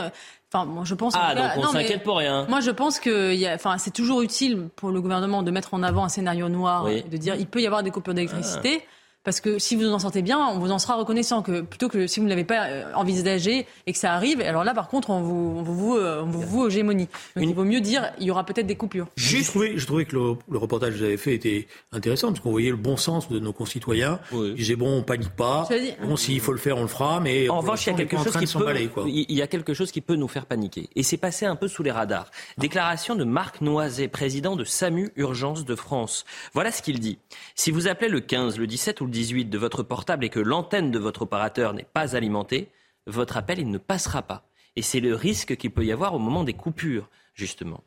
[0.54, 1.14] Enfin, moi, je pense.
[1.16, 2.46] Ah, donc on s'inquiète pour rien.
[2.48, 6.04] Moi, je pense que, enfin, c'est toujours utile pour le gouvernement de mettre en avant
[6.04, 8.84] un scénario noir, de dire il peut y avoir des coupures d'électricité.
[8.84, 8.90] Ah.
[9.24, 12.08] Parce que si vous en sortez bien, on vous en sera reconnaissant que plutôt que
[12.08, 15.10] si vous ne l'avez pas euh, envisagé et que ça arrive, alors là par contre
[15.10, 17.08] on vous on vous, on vous, hégémonie.
[17.36, 19.08] Donc il vaut mieux dire il y aura peut-être des coupures.
[19.16, 22.52] Je trouvais, je trouvais que le, reportage que vous avez fait était intéressant parce qu'on
[22.52, 24.20] voyait le bon sens de nos concitoyens.
[24.34, 25.68] Ils disaient bon on panique pas,
[26.04, 28.18] bon s'il faut le faire on le fera, mais en revanche il y a quelque
[28.18, 31.18] chose qui peut il y a quelque chose qui peut nous faire paniquer et c'est
[31.18, 32.30] passé un peu sous les radars.
[32.58, 36.26] Déclaration de Marc Noiset, président de SAMU Urgence de France.
[36.54, 37.20] Voilà ce qu'il dit.
[37.56, 40.40] Si vous appelez le 15, le 17 ou le 18 de votre portable et que
[40.42, 42.70] l'antenne de votre opérateur n'est pas alimentée,
[43.08, 44.50] votre appel ne passera pas.
[44.76, 47.84] Et c'est le risque qu'il peut y avoir au moment des coupures, justement.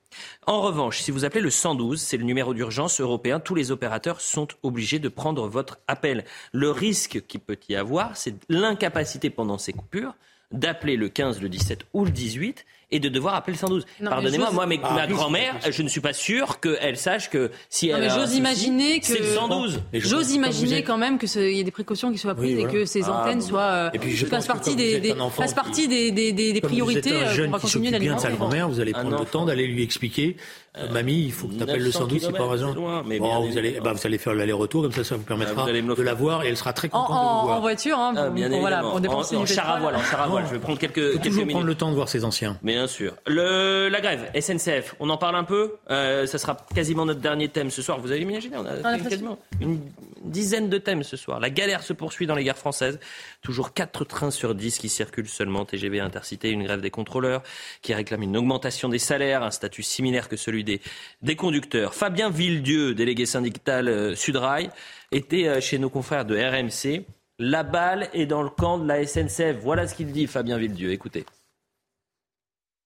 [0.47, 4.21] En revanche, si vous appelez le 112, c'est le numéro d'urgence européen, tous les opérateurs
[4.21, 6.25] sont obligés de prendre votre appel.
[6.53, 10.15] Le risque qu'il peut y avoir, c'est l'incapacité pendant ces coupures
[10.53, 13.85] d'appeler le 15, le 17 ou le 18 et de devoir appeler le 112.
[14.05, 18.11] Pardonnez-moi, moi, mais, ma grand-mère, je ne suis pas sûr qu'elle sache que si elle.
[18.11, 19.07] j'ose imaginer que.
[19.07, 19.83] C'est le 112.
[19.95, 23.05] J'ose imaginer quand même qu'il y ait des précautions qui soient prises et que ces
[23.05, 23.91] ah, antennes soient.
[23.93, 27.11] Et puis, je fassent partie des, des fassent partie des, des, des, priorités.
[27.11, 29.25] Vous êtes un euh, jeune qui s'occupe bien de sa grand-mère, vous allez prendre le
[29.25, 30.37] temps d'aller lui expliquer
[30.79, 33.03] euh, Mamie, il faut que tu appelles le 112, c'est pas raison.
[33.07, 36.03] Mais bon, vous, allez, bah, vous allez faire l'aller-retour, comme ça, ça vous permettra de
[36.03, 37.59] la voir et elle sera très contente de vous voir.
[37.59, 40.27] En voiture, hein, ah, bien voilà, pour dépenser en char à voile, en char à
[40.27, 40.45] voile.
[40.47, 42.59] Je vais prendre quelques, quelques toujours prendre le temps de voir ses anciens.
[42.77, 43.17] Bien sûr.
[43.27, 45.77] Le, la grève, SNCF, on en parle un peu.
[45.89, 47.99] Euh, ça sera quasiment notre dernier thème ce soir.
[47.99, 49.81] Vous avez imaginé, on a quasiment une,
[50.23, 51.41] dizaine de thèmes ce soir.
[51.41, 53.01] La galère se poursuit dans les gares françaises.
[53.41, 55.65] Toujours 4 trains sur 10 qui circulent seulement.
[55.65, 57.43] TGV Intercité, une grève des contrôleurs
[57.81, 60.83] qui réclame une augmentation des salaires, un statut similaire que celui des,
[61.23, 61.95] des conducteurs.
[61.95, 64.69] Fabien Villedieu, délégué syndical euh, Sudrail,
[65.13, 67.07] était euh, chez nos confrères de RMC.
[67.39, 69.63] La balle est dans le camp de la SNCF.
[69.63, 70.93] Voilà ce qu'il dit, Fabien Villedieu.
[70.93, 71.25] Écoutez.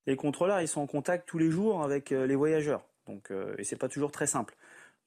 [0.07, 2.85] Les contrôleurs, ils sont en contact tous les jours avec euh, les voyageurs.
[3.07, 4.57] Donc, euh, et c'est pas toujours très simple.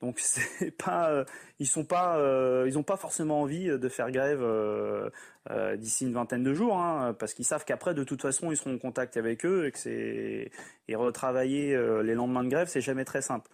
[0.02, 1.26] Donc, c'est pas, euh,
[1.60, 2.20] ils sont pas,
[2.68, 4.44] ils ont pas forcément envie de faire grève
[5.78, 8.76] d'ici une vingtaine de jours, hein, parce qu'ils savent qu'après, de toute façon, ils seront
[8.76, 10.52] en contact avec eux et que c'est
[10.88, 13.50] et retravailler les lendemains de grève, c'est jamais très simple.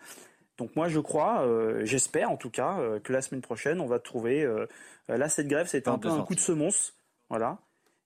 [0.58, 1.48] Donc moi, je crois,
[1.84, 4.48] j'espère en tout cas, que la semaine prochaine, on va trouver.
[5.08, 6.96] là, cette grève, c'était un peu un coup de semonce,
[7.30, 7.60] voilà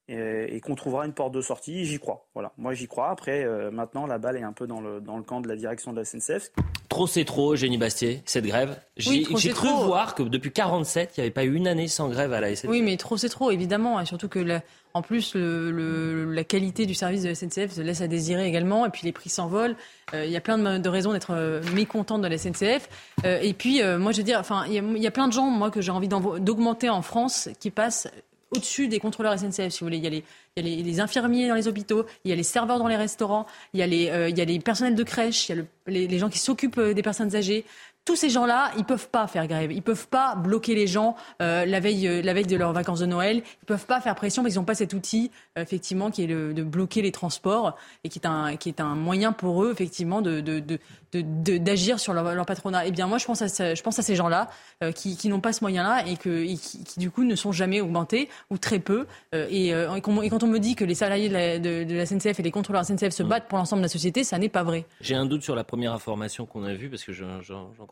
[0.09, 1.85] et, qu'on trouvera une porte de sortie.
[1.85, 2.25] J'y crois.
[2.33, 3.09] Voilà, moi j'y crois.
[3.09, 5.55] Après, euh, maintenant, la balle est un peu dans le, dans le camp de la
[5.55, 6.51] direction de la SNCF.
[6.89, 8.79] Trop c'est trop, Génie Bastier, cette grève.
[8.97, 12.33] J'ai cru voir que depuis 47, il n'y avait pas eu une année sans grève
[12.33, 12.69] à la SNCF.
[12.69, 13.99] Oui, mais trop c'est trop, évidemment.
[13.99, 14.59] Et surtout que,
[14.93, 18.85] en plus, le, la qualité du service de la SNCF se laisse à désirer également.
[18.85, 19.75] Et puis les prix s'envolent.
[20.13, 22.89] Euh, il y a plein de, raisons d'être euh, mécontent de la SNCF.
[23.23, 25.71] et puis, moi, je veux dire, enfin, il y, y, a plein de gens, moi,
[25.71, 28.07] que j'ai envie d'augmenter en France, qui passent
[28.55, 29.97] au-dessus des contrôleurs SNCF, si vous voulez.
[29.97, 32.95] Il y a les, infirmiers dans les hôpitaux, il y a les serveurs dans les
[32.95, 36.29] restaurants, il y a les, euh, personnels de crèche, il y a les, les, gens
[36.29, 37.65] qui s'occupent euh, des personnes âgées
[38.05, 39.71] tous ces gens-là, ils peuvent pas faire grève.
[39.71, 42.99] Ils peuvent pas bloquer les gens euh, la veille, euh, la veille de leurs vacances
[42.99, 43.37] de Noël.
[43.61, 46.27] Ils peuvent pas faire pression parce qu'ils n'ont pas cet outil, euh, effectivement, qui est
[46.27, 49.71] le, de bloquer les transports et qui est un, qui est un moyen pour eux,
[49.71, 50.77] effectivement, de, de, de
[51.13, 52.87] d'agir sur leur, leur, patronat.
[52.87, 54.49] Eh bien, moi, je pense à, je pense à ces gens-là
[54.95, 57.81] qui, qui n'ont pas ce moyen-là et, que, qui, qui, du coup, ne sont jamais
[57.81, 59.05] augmentés ou très peu.
[59.31, 62.43] et, et, quand on me dit que les salariés de la, de, la SNCF et
[62.43, 64.85] les contrôleurs SNCF se battent pour l'ensemble de la société, ça n'est pas vrai.
[65.01, 67.41] J'ai un doute sur la première information qu'on a vue parce que j'en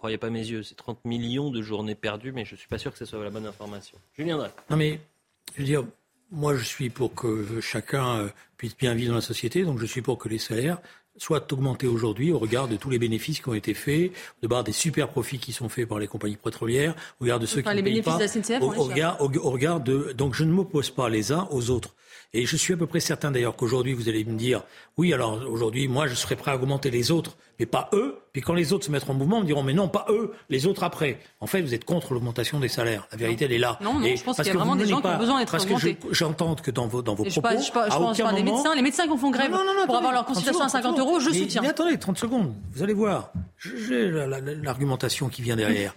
[0.02, 0.64] croyais pas mes yeux.
[0.64, 3.24] C'est 30 millions de journées perdues, mais je ne suis pas sûr que ce soit
[3.24, 4.00] la bonne information.
[4.18, 4.50] Julien Drey.
[4.72, 5.00] Non, mais
[5.54, 5.86] je veux dire,
[6.32, 9.86] moi, je suis pour que chacun euh, puisse bien vivre dans la société, donc je
[9.86, 10.80] suis pour que les salaires
[11.18, 14.64] soient augmentés aujourd'hui au regard de tous les bénéfices qui ont été faits, de regard
[14.64, 17.70] des super profits qui sont faits par les compagnies pétrolières, au regard de ceux qui
[17.70, 20.14] les ne payent pas, de la SNCF, au, regard, au, regard de.
[20.14, 21.94] Donc je ne m'oppose pas les uns aux autres.
[22.34, 24.64] Et je suis à peu près certain d'ailleurs qu'aujourd'hui vous allez me dire,
[24.98, 28.18] oui, alors aujourd'hui, moi, je serais prêt à augmenter les autres, mais pas eux.
[28.34, 30.34] Puis quand les autres se mettront en mouvement, on me diront mais non, pas eux,
[30.50, 31.20] les autres après.
[31.40, 33.08] En fait, vous êtes contre l'augmentation des salaires.
[33.12, 33.78] La vérité, elle est là.
[33.82, 35.94] Non, non, je pense qu'il y a vraiment des gens qui ont besoin d'être augmentés.
[35.94, 38.44] Parce que j'entends que dans vos, dans vos propos, je, pas, je, pense pas des
[38.44, 38.76] médecins.
[38.76, 39.52] Les médecins qui font grève
[39.86, 41.62] pour avoir leur consultation à 50 euros, je soutiens.
[41.62, 43.32] Mais attendez, 30 secondes, vous allez voir.
[43.58, 44.10] J'ai
[44.64, 45.94] l'argumentation qui vient derrière.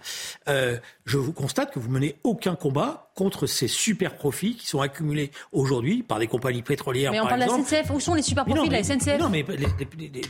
[0.47, 4.81] Euh, je vous constate que vous menez aucun combat contre ces super profits qui sont
[4.81, 7.11] accumulés aujourd'hui par des compagnies pétrolières.
[7.11, 7.89] Mais on parle de la SNCF.
[7.91, 10.21] Où sont les super profits de la SNCF Non, mais les,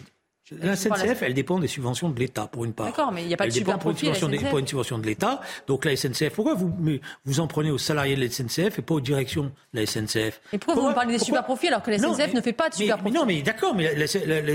[0.51, 2.85] la SNCF, elle dépend des subventions de l'État, pour une part.
[2.85, 4.11] D'accord, mais il n'y a pas de super profit.
[4.49, 5.41] Pour une subvention de l'État.
[5.67, 6.71] Donc la SNCF, pourquoi vous,
[7.25, 10.41] vous en prenez aux salariés de la SNCF et pas aux directions de la SNCF
[10.53, 12.69] Et pourquoi, vous me parlez des super profits alors que la SNCF ne fait pas
[12.69, 14.07] de super profits Non, mais d'accord, mais la,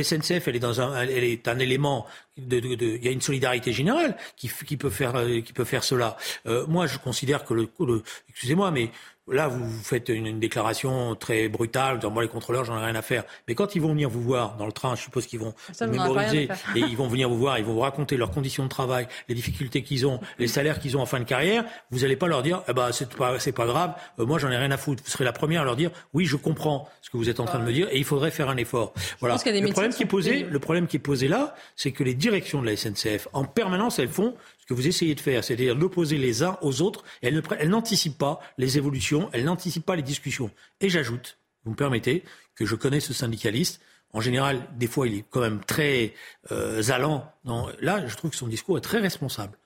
[0.04, 3.10] SNCF, elle est, dans un, elle est un élément de, de, de, il y a
[3.10, 5.14] une solidarité générale qui, qui peut faire
[5.44, 6.16] qui peut faire cela.
[6.46, 8.90] Euh, moi, je considère que le, le excusez-moi, mais
[9.30, 13.02] Là, vous faites une, déclaration très brutale, dans moi les contrôleurs, j'en ai rien à
[13.02, 13.24] faire.
[13.46, 15.86] Mais quand ils vont venir vous voir dans le train, je suppose qu'ils vont vous
[15.86, 19.06] mémoriser et ils vont venir vous voir, ils vont vous raconter leurs conditions de travail,
[19.28, 21.64] les difficultés qu'ils ont, les salaires qu'ils ont en fin de carrière.
[21.90, 24.50] Vous n'allez pas leur dire, eh ben c'est pas c'est pas grave, euh, moi j'en
[24.50, 25.02] ai rien à foutre.
[25.04, 27.44] Vous serez la première à leur dire, oui, je comprends ce que vous êtes en
[27.44, 28.92] train de me dire et il faudrait faire un effort.
[29.20, 29.36] Voilà.
[29.44, 32.62] Le problème qui est posé, le problème qui est posé là, c'est que les directions
[32.62, 34.34] de la SNCF, en permanence, elles font
[34.70, 37.02] que vous essayez de faire, c'est-à-dire d'opposer les uns aux autres.
[37.22, 40.48] Elle, n'anticipe pas les évolutions, elle n'anticipe pas les discussions.
[40.80, 42.22] Et j'ajoute, vous me permettez,
[42.54, 43.80] que je connais ce syndicaliste.
[44.12, 46.14] En général, des fois, il est quand même très
[46.52, 49.56] euh, allant non, là, je trouve que son discours est très responsable.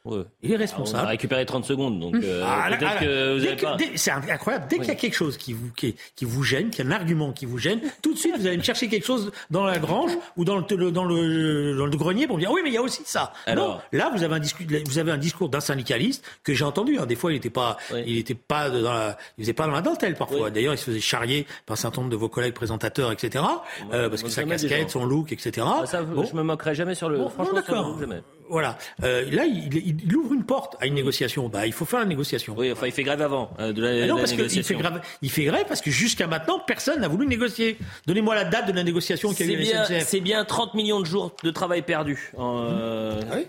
[0.43, 1.03] Il est responsable.
[1.03, 3.77] on a récupéré 30 secondes, donc euh, ah, peut-être que vous avez pas...
[3.97, 4.67] C'est incroyable.
[4.71, 6.91] Dès qu'il y a quelque chose qui vous, qui, qui vous gêne, qu'il y a
[6.91, 9.65] un argument qui vous gêne, tout de suite, vous allez me chercher quelque chose dans
[9.65, 10.63] la grange ou dans le,
[10.93, 13.33] dans le, dans le grenier pour me dire oui, mais il y a aussi ça.
[13.47, 13.65] Alors...
[13.65, 16.99] Non, là, vous avez un discours, vous avez un discours d'un syndicaliste que j'ai entendu.
[16.99, 17.07] Hein.
[17.07, 19.83] Des fois, il n'était pas, il était pas dans la, il faisait pas dans la
[19.83, 20.51] dentelle parfois.
[20.51, 23.45] D'ailleurs, il se faisait charrier par un certain nombre de vos collègues présentateurs, etc.
[23.93, 25.67] Euh, parce que sa casquette, son look, etc.
[25.69, 27.19] Ah, ça, Je me moquerai jamais sur le.
[27.19, 28.79] Bon, franchement, 同志们 voilà.
[29.03, 29.75] Euh, là, il,
[30.05, 31.49] il, ouvre une porte à une négociation.
[31.49, 32.55] Bah, il faut faire la négociation.
[32.57, 35.01] Oui, enfin, il fait grève avant euh, de la, ah non, parce qu'il fait grève.
[35.23, 37.79] Il fait grève parce que jusqu'à maintenant, personne n'a voulu négocier.
[38.07, 41.07] Donnez-moi la date de la négociation qui a eu bien, C'est bien 30 millions de
[41.07, 42.33] jours de travail perdus.
[42.39, 43.47] Euh, ah oui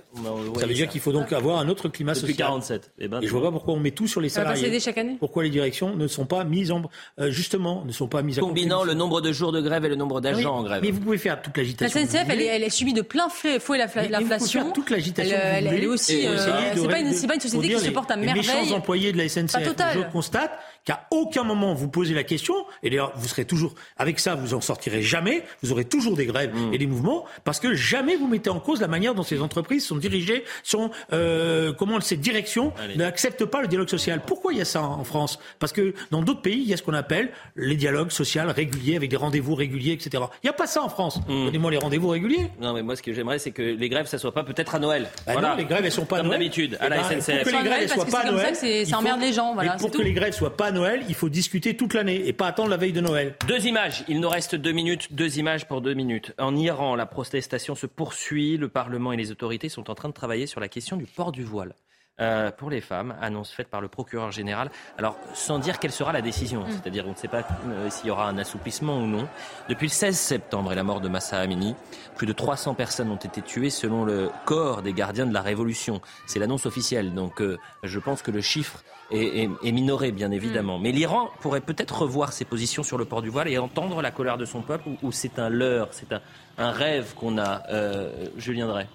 [0.59, 2.47] ça veut dire qu'il faut donc avoir un autre climat Depuis social.
[2.47, 2.91] 47.
[2.99, 4.65] Et, ben, Et je vois pas pourquoi on met tout sur les salariés.
[4.65, 5.17] Ça va chaque année.
[5.19, 6.83] Pourquoi les directions ne sont pas mises en,
[7.19, 9.95] euh, justement, ne sont pas mises Combinant le nombre de jours de grève et le
[9.95, 10.81] nombre d'agents en grève.
[10.81, 11.99] Mais vous pouvez faire toute l'agitation.
[11.99, 13.77] La SNCF, elle, elle, est subie de plein fouet
[14.09, 14.71] l'inflation.
[14.85, 15.35] Toute l'agitation.
[15.41, 16.27] Elle, est aussi.
[16.27, 18.43] euh, c'est pas, une- pas société qui se les- porte à les merveille.
[18.47, 19.73] méchants employés de la SNCF.
[19.95, 20.51] Je constate
[20.85, 24.53] qu'à aucun moment vous posez la question, et d'ailleurs vous serez toujours avec ça, vous
[24.53, 25.43] en sortirez jamais.
[25.63, 26.73] Vous aurez toujours des grèves Mm.
[26.73, 29.85] et des mouvements parce que jamais vous mettez en cause la manière dont ces entreprises
[29.85, 34.21] sont dirigées, sont euh, comment ces directions n'acceptent pas le dialogue social.
[34.25, 35.39] Pourquoi il y a ça en France?
[35.59, 38.95] Parce que dans d'autres pays, il y a ce qu'on appelle les dialogues sociaux réguliers
[38.95, 40.23] avec des rendez-vous réguliers, etc.
[40.43, 41.19] Il n'y a pas ça en France.
[41.27, 41.45] Mm.
[41.45, 42.51] Donnez-moi les rendez-vous réguliers.
[42.61, 44.79] Non, mais moi, ce que j'aimerais, c'est que les grèves, ça soit pas peut-être à
[44.79, 45.09] Noël.
[45.25, 45.49] Bah voilà.
[45.49, 47.43] non, les grèves, elles sont pas à Comme d'habitude, à Eh la ben, SNCF.
[47.43, 48.55] Pour que les grèves soient pas à Noël,
[48.85, 50.01] ça emmerde les gens, pour c'est que tout.
[50.01, 52.77] les grèves soient pas à Noël, il faut discuter toute l'année et pas attendre la
[52.77, 53.35] veille de Noël.
[53.47, 54.03] Deux images.
[54.07, 55.13] Il nous reste deux minutes.
[55.13, 56.33] Deux images pour deux minutes.
[56.37, 58.57] En Iran, la protestation se poursuit.
[58.57, 61.31] Le Parlement et les autorités sont en train de travailler sur la question du port
[61.31, 61.73] du voile.
[62.21, 64.71] Euh, pour les femmes, annonce faite par le procureur général.
[64.97, 66.71] Alors, sans dire quelle sera la décision, Mm.
[66.71, 69.27] c'est-à-dire on ne sait pas euh, s'il y aura un assouplissement ou non.
[69.67, 71.75] Depuis le 16 septembre et la mort de Massa Amini,
[72.15, 75.99] plus de 300 personnes ont été tuées selon le corps des gardiens de la Révolution.
[76.25, 80.31] C'est l'annonce officielle, donc euh, je pense que le chiffre est, est- est minoré, bien
[80.31, 80.79] évidemment.
[80.79, 84.11] Mais l'Iran pourrait peut-être revoir ses positions sur le port du voile et entendre la
[84.11, 86.21] colère de son peuple, ou, c'est un leurre, c'est un,
[86.57, 87.63] un rêve qu'on a.
[87.71, 88.87] Euh, Julien Drey?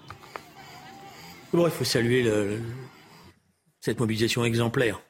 [1.53, 2.59] Bon, il faut saluer le-
[3.79, 5.01] cette mobilisation exemplaire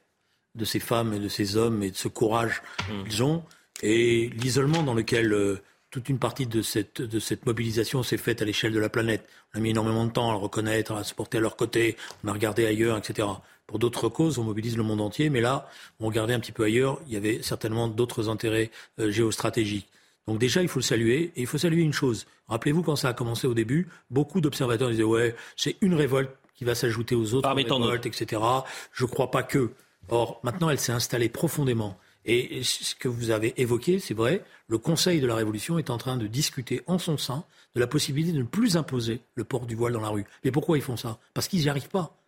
[0.56, 3.04] de ces femmes et de ces hommes et de ce courage Mm.
[3.08, 3.43] qu'ils ont
[3.84, 8.41] et l'isolement dans lequel euh, toute une partie de cette, de cette mobilisation s'est faite
[8.41, 9.28] à l'échelle de la planète.
[9.54, 11.97] On a mis énormément de temps à le reconnaître, à se porter à leur côté,
[12.24, 13.28] on a regardé ailleurs, etc.
[13.72, 15.66] Pour d'autres causes, on mobilise le monde entier, mais là,
[16.02, 18.70] on regardait un petit peu ailleurs, il y avait certainement d'autres intérêts
[19.00, 19.88] euh, géostratégiques.
[20.28, 22.26] Donc déjà, il faut le saluer, et il faut saluer une chose.
[22.50, 26.66] Rappelez-vous, quand ça a commencé au début, beaucoup d'observateurs disaient, ouais, c'est une révolte qui
[26.66, 28.42] va s'ajouter aux autres Parmi révoltes, etc.
[28.92, 29.72] Je crois pas que.
[30.10, 31.98] Or, maintenant, elle s'est installée profondément.
[32.26, 35.98] Et ce que vous avez évoqué, c'est vrai, le Conseil de la Révolution est en
[35.98, 39.66] train de discuter en son sein de la possibilité de ne plus imposer le port
[39.66, 40.26] du voile dans la rue.
[40.44, 41.20] Mais pourquoi ils font ça?
[41.34, 42.21] Parce qu'ils n'y arrivent pas.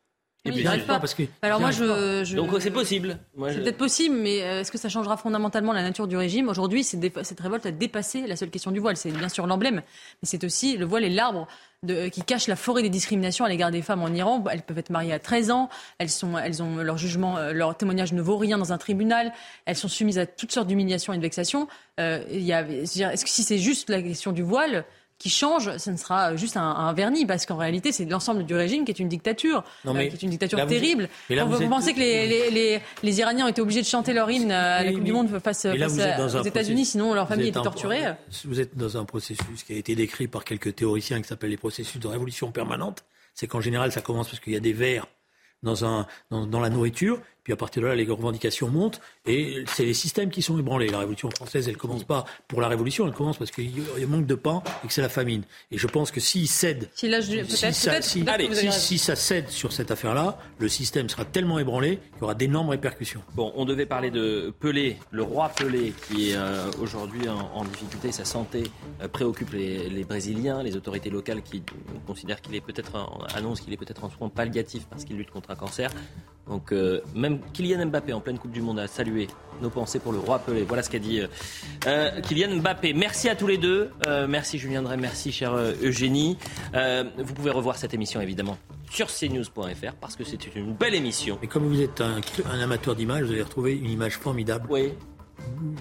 [0.46, 1.00] Ils n'y arrivent pas.
[1.00, 3.18] parce que Alors ils moi, je, je- Donc c'est possible.
[3.48, 6.50] C'est je- peut-être possible, mais euh, est-ce que ça changera fondamentalement la nature du régime?
[6.50, 8.98] Aujourd'hui, cette révolte a dépassé la seule question du voile.
[8.98, 9.84] C'est bien sûr l'emblème, mais
[10.24, 11.48] c'est aussi le voile est l'arbre
[11.84, 14.44] de- qui cache la forêt des discriminations à l'égard des femmes en Iran.
[14.52, 17.78] Elles peuvent être mariées à 13 ans, elles, sont, elles ont leur jugement, euh, leur
[17.78, 19.32] témoignage ne vaut rien dans un tribunal,
[19.66, 21.68] elles sont soumises à toutes sortes d'humiliations et de vexations.
[22.02, 24.84] Euh, Est-ce que si c'est juste la question du voile
[25.24, 28.54] qui change, ce ne sera juste un, un vernis, parce qu'en réalité, c'est l'ensemble du
[28.56, 31.08] régime qui est une dictature, Non, mais euh, qui est une dictature là, vous- terrible.
[31.30, 33.62] mais là, vous, vous vous êtes- pensez que les, les, les, les Iraniens ont été
[33.62, 35.88] obligés de chanter leur hymne à la Oui, Coupe mais- du Monde face, mais là,
[35.88, 38.02] vous à- aux États-Unis, sinon leur vous famille était un- torturée.
[38.44, 41.58] Vous êtes dans un processus qui a été décrit par quelques théoriciens qui s'appelle les
[41.58, 43.06] processus de révolution permanente.
[43.34, 45.08] C'est qu'en général, ça commence parce qu'il y a des vers
[45.64, 49.64] dans, un, dans, dans la nourriture, puis à partir de là, les revendications montent, et
[49.68, 50.88] c'est les systèmes qui sont ébranlés.
[50.88, 54.08] La révolution française, elle commence pas pour la révolution, elle commence parce qu'il y a
[54.08, 55.44] manque de pain et que c'est la famine.
[55.72, 58.24] Et je pense que s'ils cèdent Si là, je- si, ça, si-
[58.72, 62.70] si- si cède sur cette affaire-là, le système sera tellement ébranlé qu'il y aura d'énormes
[62.70, 63.22] répercussions.
[63.36, 67.66] Bon, on devait parler de Pelé, le roi Pelé, qui est euh, aujourd'hui en, en
[67.66, 68.12] difficulté.
[68.12, 68.64] Sa santé
[69.02, 71.62] euh, préoccupe les, les Brésiliens, les autorités locales qui
[72.08, 75.32] considèrent qu'il est peut-être, en- annoncent qu'il est peut-être en soins palliatifs parce qu'il lutte
[75.32, 75.92] contre un cancer.
[76.48, 79.28] Donc, euh, même Kylian Mbappé en pleine Coupe du Monde a salué
[79.62, 80.64] nos pensées pour le roi Pelé.
[80.64, 81.28] Voilà ce qu'a dit euh,
[81.88, 82.94] euh, Kylian Mbappé.
[82.94, 83.90] Merci à tous les deux.
[84.08, 86.38] Euh, merci Julien Drey, merci chère euh, Eugénie.
[87.18, 88.58] Vous pouvez revoir cette émission évidemment
[88.92, 91.40] sur cnews.fr parce que c'est une belle émission.
[91.42, 92.20] Et comme vous êtes un,
[92.52, 94.68] un amateur d'images, vous allez retrouver une image formidable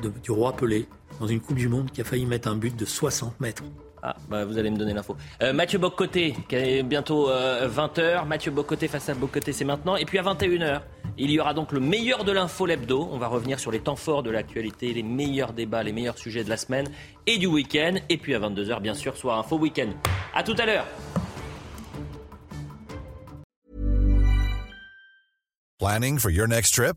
[0.03, 0.87] de- du roi Pelé
[1.21, 3.65] dans une Coupe du Monde qui a failli mettre un but de 60 mètres.
[4.03, 5.17] Ah, bah vous allez me donner l'info.
[5.43, 8.27] Euh, Mathieu Boccoté, qui est bientôt 20h.
[8.27, 9.95] Mathieu Boccoté face à Boccoté, c'est maintenant.
[9.97, 10.81] Et puis à 21h,
[11.19, 13.09] il y aura donc le meilleur de l'info l'hebdo.
[13.13, 16.43] On va revenir sur les temps forts de l'actualité, les meilleurs débats, les meilleurs sujets
[16.43, 16.89] de la semaine
[17.27, 17.95] et du week-end.
[18.09, 19.91] Et puis à 22h, bien sûr, soir info week-end.
[20.35, 20.87] À tout à l'heure.
[25.79, 26.97] Planning for your next trip?